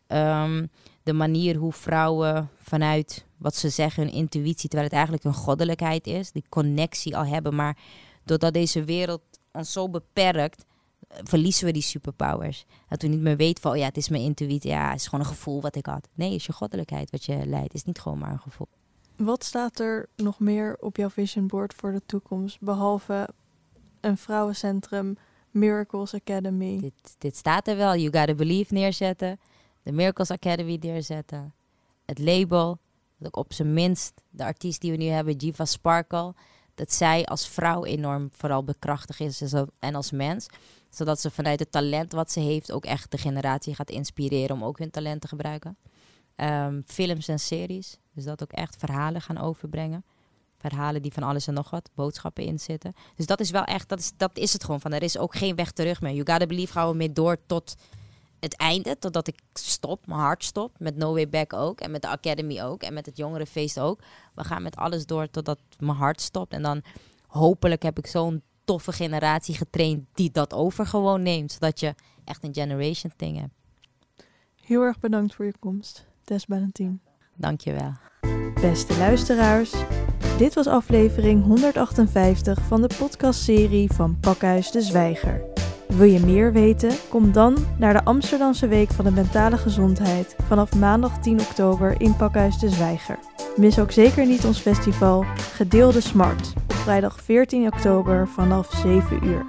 Um, 0.07 0.69
de 1.03 1.13
manier 1.13 1.55
hoe 1.55 1.73
vrouwen 1.73 2.49
vanuit 2.57 3.25
wat 3.37 3.55
ze 3.55 3.69
zeggen, 3.69 4.03
hun 4.03 4.13
intuïtie, 4.13 4.69
terwijl 4.69 4.83
het 4.83 4.93
eigenlijk 4.93 5.23
een 5.23 5.33
goddelijkheid 5.33 6.07
is, 6.07 6.31
die 6.31 6.45
connectie 6.49 7.17
al 7.17 7.25
hebben. 7.25 7.55
Maar 7.55 7.77
doordat 8.23 8.53
deze 8.53 8.83
wereld 8.83 9.21
ons 9.51 9.71
zo 9.71 9.89
beperkt, 9.89 10.65
verliezen 11.07 11.65
we 11.65 11.71
die 11.71 11.81
superpowers. 11.81 12.65
Dat 12.89 13.01
we 13.01 13.07
niet 13.07 13.21
meer 13.21 13.37
weten 13.37 13.61
van, 13.61 13.71
oh 13.71 13.77
ja, 13.77 13.85
het 13.85 13.97
is 13.97 14.09
mijn 14.09 14.23
intuïtie. 14.23 14.69
Ja, 14.69 14.89
het 14.89 14.99
is 14.99 15.07
gewoon 15.07 15.25
een 15.25 15.31
gevoel 15.31 15.61
wat 15.61 15.75
ik 15.75 15.85
had. 15.85 16.07
Nee, 16.13 16.31
het 16.31 16.39
is 16.39 16.45
je 16.45 16.53
goddelijkheid 16.53 17.11
wat 17.11 17.25
je 17.25 17.45
leidt. 17.45 17.63
Het 17.63 17.73
is 17.73 17.83
niet 17.83 17.99
gewoon 17.99 18.17
maar 18.17 18.31
een 18.31 18.39
gevoel. 18.39 18.67
Wat 19.15 19.43
staat 19.43 19.79
er 19.79 20.09
nog 20.15 20.39
meer 20.39 20.77
op 20.79 20.97
jouw 20.97 21.09
vision 21.09 21.47
board 21.47 21.73
voor 21.73 21.91
de 21.91 22.01
toekomst? 22.05 22.59
Behalve 22.59 23.29
een 24.01 24.17
vrouwencentrum, 24.17 25.17
Miracles 25.51 26.13
Academy. 26.13 26.79
Dit, 26.79 27.15
dit 27.17 27.35
staat 27.35 27.67
er 27.67 27.77
wel. 27.77 27.95
You 27.95 28.17
Gotta 28.17 28.33
Believe 28.33 28.73
neerzetten. 28.73 29.39
De 29.83 29.91
Miracles 29.91 30.31
Academy 30.31 30.77
neerzetten. 30.81 31.53
Het 32.05 32.19
label. 32.19 32.77
Dat 33.17 33.27
ook 33.27 33.45
op 33.45 33.53
zijn 33.53 33.73
minst 33.73 34.13
de 34.29 34.43
artiest 34.43 34.81
die 34.81 34.91
we 34.91 34.97
nu 34.97 35.05
hebben, 35.05 35.35
Jiva 35.35 35.65
Sparkle. 35.65 36.33
Dat 36.75 36.93
zij 36.93 37.25
als 37.25 37.47
vrouw 37.47 37.85
enorm 37.85 38.29
vooral 38.31 38.63
bekrachtigd 38.63 39.19
is 39.19 39.53
en 39.79 39.95
als 39.95 40.11
mens 40.11 40.47
zodat 40.89 41.19
ze 41.21 41.31
vanuit 41.31 41.59
het 41.59 41.71
talent 41.71 42.11
wat 42.11 42.31
ze 42.31 42.39
heeft 42.39 42.71
ook 42.71 42.85
echt 42.85 43.11
de 43.11 43.17
generatie 43.17 43.75
gaat 43.75 43.89
inspireren 43.89 44.55
om 44.55 44.63
ook 44.63 44.79
hun 44.79 44.91
talent 44.91 45.21
te 45.21 45.27
gebruiken. 45.27 45.77
Um, 46.35 46.83
films 46.85 47.27
en 47.27 47.39
series, 47.39 47.97
dus 48.13 48.23
dat 48.23 48.43
ook 48.43 48.51
echt 48.51 48.75
verhalen 48.77 49.21
gaan 49.21 49.37
overbrengen. 49.37 50.05
Verhalen 50.57 51.01
die 51.01 51.13
van 51.13 51.23
alles 51.23 51.47
en 51.47 51.53
nog 51.53 51.69
wat, 51.69 51.89
boodschappen 51.95 52.43
in 52.43 52.59
zitten. 52.59 52.93
Dus 53.15 53.25
dat 53.25 53.39
is 53.39 53.49
wel 53.49 53.63
echt, 53.63 53.89
dat 53.89 53.99
is, 53.99 54.11
dat 54.17 54.37
is 54.37 54.53
het 54.53 54.63
gewoon 54.63 54.81
van. 54.81 54.93
Er 54.93 55.03
is 55.03 55.17
ook 55.17 55.35
geen 55.35 55.55
weg 55.55 55.71
terug 55.71 56.01
meer. 56.01 56.13
You 56.13 56.25
gotta 56.25 56.45
believe 56.45 56.71
gaan 56.71 56.89
we 56.89 56.95
mee 56.95 57.13
door 57.13 57.37
tot 57.45 57.75
het 58.39 58.55
einde, 58.55 58.97
totdat 58.99 59.27
ik 59.27 59.39
stop, 59.53 60.07
mijn 60.07 60.19
hart 60.19 60.43
stop. 60.43 60.75
Met 60.79 60.95
No 60.95 61.13
Way 61.13 61.29
Back 61.29 61.53
ook 61.53 61.81
en 61.81 61.91
met 61.91 62.01
de 62.01 62.07
Academy 62.07 62.61
ook 62.61 62.83
en 62.83 62.93
met 62.93 63.05
het 63.05 63.17
jongerenfeest 63.17 63.79
ook. 63.79 63.99
We 64.35 64.43
gaan 64.43 64.61
met 64.61 64.75
alles 64.75 65.05
door 65.05 65.29
totdat 65.29 65.59
mijn 65.79 65.97
hart 65.97 66.21
stopt. 66.21 66.53
En 66.53 66.61
dan 66.61 66.81
hopelijk 67.27 67.83
heb 67.83 67.97
ik 67.97 68.07
zo'n 68.07 68.41
toffe 68.67 68.91
generatie 68.91 69.55
getraind 69.55 70.05
die 70.13 70.31
dat 70.31 70.53
over 70.53 70.85
gewoon 70.85 71.21
neemt. 71.21 71.51
Zodat 71.51 71.79
je 71.79 71.95
echt 72.23 72.43
een 72.43 72.53
generation 72.53 73.13
thing 73.15 73.39
hebt. 73.39 73.59
Heel 74.61 74.81
erg 74.81 74.99
bedankt 74.99 75.35
voor 75.35 75.45
je 75.45 75.53
komst, 75.59 76.05
Tess 76.23 76.45
Valentine. 76.49 76.97
Dankjewel. 77.35 77.93
Beste 78.61 78.97
luisteraars, 78.97 79.73
dit 80.37 80.53
was 80.53 80.67
aflevering 80.67 81.43
158 81.43 82.61
van 82.61 82.81
de 82.81 82.89
podcastserie 82.97 83.91
van 83.91 84.19
Pakhuis 84.19 84.71
de 84.71 84.81
Zwijger. 84.81 85.56
Wil 85.87 86.07
je 86.07 86.19
meer 86.19 86.51
weten? 86.51 86.91
Kom 87.09 87.31
dan 87.31 87.57
naar 87.77 87.93
de 87.93 88.03
Amsterdamse 88.03 88.67
Week 88.67 88.91
van 88.91 89.05
de 89.05 89.11
Mentale 89.11 89.57
Gezondheid 89.57 90.35
vanaf 90.47 90.75
maandag 90.75 91.19
10 91.19 91.39
oktober 91.39 92.01
in 92.01 92.15
Pakhuis 92.15 92.59
de 92.59 92.69
Zwijger. 92.69 93.19
Mis 93.55 93.79
ook 93.79 93.91
zeker 93.91 94.25
niet 94.25 94.45
ons 94.45 94.59
festival 94.59 95.25
Gedeelde 95.53 96.01
Smart 96.01 96.53
op 96.55 96.73
vrijdag 96.73 97.21
14 97.21 97.65
oktober 97.65 98.27
vanaf 98.27 98.71
7 98.71 99.25
uur. 99.25 99.45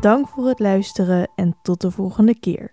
Dank 0.00 0.28
voor 0.28 0.46
het 0.46 0.58
luisteren 0.58 1.28
en 1.34 1.56
tot 1.62 1.80
de 1.80 1.90
volgende 1.90 2.38
keer. 2.38 2.72